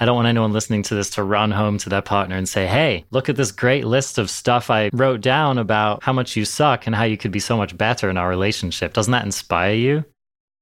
I 0.00 0.04
don't 0.04 0.16
want 0.16 0.26
anyone 0.26 0.52
listening 0.52 0.82
to 0.84 0.96
this 0.96 1.10
to 1.10 1.22
run 1.22 1.52
home 1.52 1.78
to 1.78 1.88
their 1.88 2.02
partner 2.02 2.34
and 2.34 2.48
say, 2.48 2.66
Hey, 2.66 3.04
look 3.12 3.28
at 3.28 3.36
this 3.36 3.52
great 3.52 3.84
list 3.84 4.18
of 4.18 4.28
stuff 4.28 4.70
I 4.70 4.90
wrote 4.92 5.20
down 5.20 5.58
about 5.58 6.02
how 6.02 6.12
much 6.12 6.36
you 6.36 6.44
suck 6.44 6.88
and 6.88 6.96
how 6.96 7.04
you 7.04 7.16
could 7.16 7.30
be 7.30 7.38
so 7.38 7.56
much 7.56 7.76
better 7.76 8.10
in 8.10 8.16
our 8.16 8.28
relationship. 8.28 8.92
Doesn't 8.92 9.12
that 9.12 9.24
inspire 9.24 9.74
you? 9.74 10.04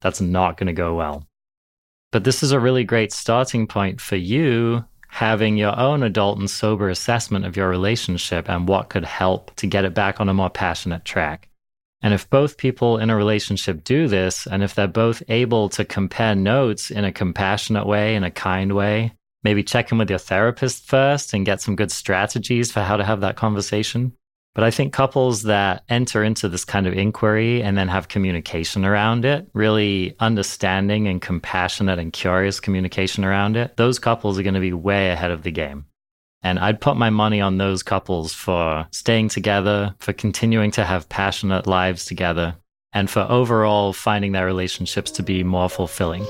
That's 0.00 0.20
not 0.20 0.56
going 0.56 0.68
to 0.68 0.72
go 0.72 0.94
well. 0.94 1.26
But 2.12 2.24
this 2.24 2.42
is 2.42 2.52
a 2.52 2.60
really 2.60 2.84
great 2.84 3.12
starting 3.12 3.66
point 3.66 4.00
for 4.00 4.16
you 4.16 4.84
having 5.10 5.56
your 5.56 5.76
own 5.78 6.04
adult 6.04 6.38
and 6.38 6.48
sober 6.48 6.88
assessment 6.88 7.44
of 7.44 7.56
your 7.56 7.68
relationship 7.68 8.48
and 8.48 8.68
what 8.68 8.88
could 8.88 9.04
help 9.04 9.54
to 9.56 9.66
get 9.66 9.84
it 9.84 9.92
back 9.92 10.20
on 10.20 10.28
a 10.28 10.34
more 10.34 10.50
passionate 10.50 11.04
track. 11.04 11.48
And 12.00 12.14
if 12.14 12.30
both 12.30 12.56
people 12.56 12.96
in 12.96 13.10
a 13.10 13.16
relationship 13.16 13.84
do 13.84 14.08
this, 14.08 14.46
and 14.46 14.62
if 14.62 14.74
they're 14.74 14.86
both 14.86 15.22
able 15.28 15.68
to 15.70 15.84
compare 15.84 16.34
notes 16.34 16.90
in 16.90 17.04
a 17.04 17.12
compassionate 17.12 17.86
way, 17.86 18.14
in 18.14 18.24
a 18.24 18.30
kind 18.30 18.72
way, 18.72 19.12
maybe 19.42 19.62
check 19.62 19.92
in 19.92 19.98
with 19.98 20.08
your 20.08 20.18
therapist 20.18 20.86
first 20.86 21.34
and 21.34 21.44
get 21.44 21.60
some 21.60 21.76
good 21.76 21.90
strategies 21.90 22.72
for 22.72 22.80
how 22.80 22.96
to 22.96 23.04
have 23.04 23.20
that 23.20 23.36
conversation. 23.36 24.12
But 24.54 24.64
I 24.64 24.70
think 24.70 24.92
couples 24.92 25.44
that 25.44 25.84
enter 25.88 26.24
into 26.24 26.48
this 26.48 26.64
kind 26.64 26.86
of 26.86 26.94
inquiry 26.94 27.62
and 27.62 27.78
then 27.78 27.88
have 27.88 28.08
communication 28.08 28.84
around 28.84 29.24
it, 29.24 29.48
really 29.54 30.16
understanding 30.18 31.06
and 31.06 31.22
compassionate 31.22 32.00
and 32.00 32.12
curious 32.12 32.58
communication 32.58 33.24
around 33.24 33.56
it, 33.56 33.76
those 33.76 34.00
couples 34.00 34.38
are 34.38 34.42
going 34.42 34.54
to 34.54 34.60
be 34.60 34.72
way 34.72 35.10
ahead 35.10 35.30
of 35.30 35.44
the 35.44 35.52
game. 35.52 35.86
And 36.42 36.58
I'd 36.58 36.80
put 36.80 36.96
my 36.96 37.10
money 37.10 37.40
on 37.40 37.58
those 37.58 37.82
couples 37.82 38.32
for 38.32 38.86
staying 38.90 39.28
together, 39.28 39.94
for 39.98 40.12
continuing 40.12 40.70
to 40.72 40.84
have 40.84 41.08
passionate 41.08 41.66
lives 41.66 42.06
together, 42.06 42.56
and 42.92 43.08
for 43.08 43.26
overall 43.28 43.92
finding 43.92 44.32
their 44.32 44.46
relationships 44.46 45.10
to 45.12 45.22
be 45.22 45.44
more 45.44 45.68
fulfilling. 45.68 46.24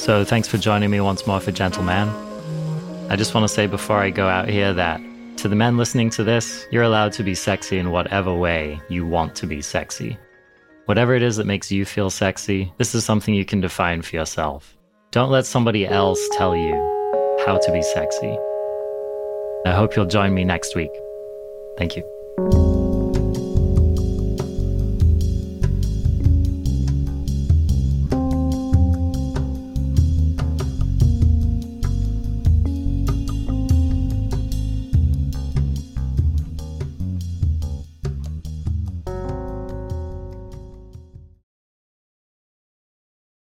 So 0.00 0.24
thanks 0.24 0.48
for 0.48 0.56
joining 0.56 0.90
me 0.90 0.98
once 1.02 1.26
more 1.26 1.40
for 1.40 1.52
Gentleman. 1.52 2.08
I 3.10 3.16
just 3.16 3.34
want 3.34 3.44
to 3.44 3.54
say 3.54 3.66
before 3.66 3.98
I 3.98 4.08
go 4.08 4.26
out 4.28 4.48
here 4.48 4.72
that 4.72 4.98
to 5.36 5.46
the 5.46 5.54
men 5.54 5.76
listening 5.76 6.08
to 6.10 6.24
this, 6.24 6.66
you're 6.70 6.84
allowed 6.84 7.12
to 7.12 7.22
be 7.22 7.34
sexy 7.34 7.76
in 7.76 7.90
whatever 7.90 8.34
way 8.34 8.80
you 8.88 9.04
want 9.04 9.34
to 9.36 9.46
be 9.46 9.60
sexy. 9.60 10.16
Whatever 10.86 11.14
it 11.14 11.22
is 11.22 11.36
that 11.36 11.46
makes 11.46 11.70
you 11.70 11.84
feel 11.84 12.08
sexy, 12.08 12.72
this 12.78 12.94
is 12.94 13.04
something 13.04 13.34
you 13.34 13.44
can 13.44 13.60
define 13.60 14.00
for 14.00 14.16
yourself. 14.16 14.74
Don't 15.10 15.30
let 15.30 15.44
somebody 15.44 15.86
else 15.86 16.26
tell 16.32 16.56
you 16.56 17.36
how 17.44 17.58
to 17.58 17.70
be 17.70 17.82
sexy. 17.82 18.38
I 19.66 19.72
hope 19.72 19.96
you'll 19.96 20.06
join 20.06 20.32
me 20.32 20.44
next 20.44 20.74
week. 20.74 20.92
Thank 21.76 21.94
you. 21.94 22.79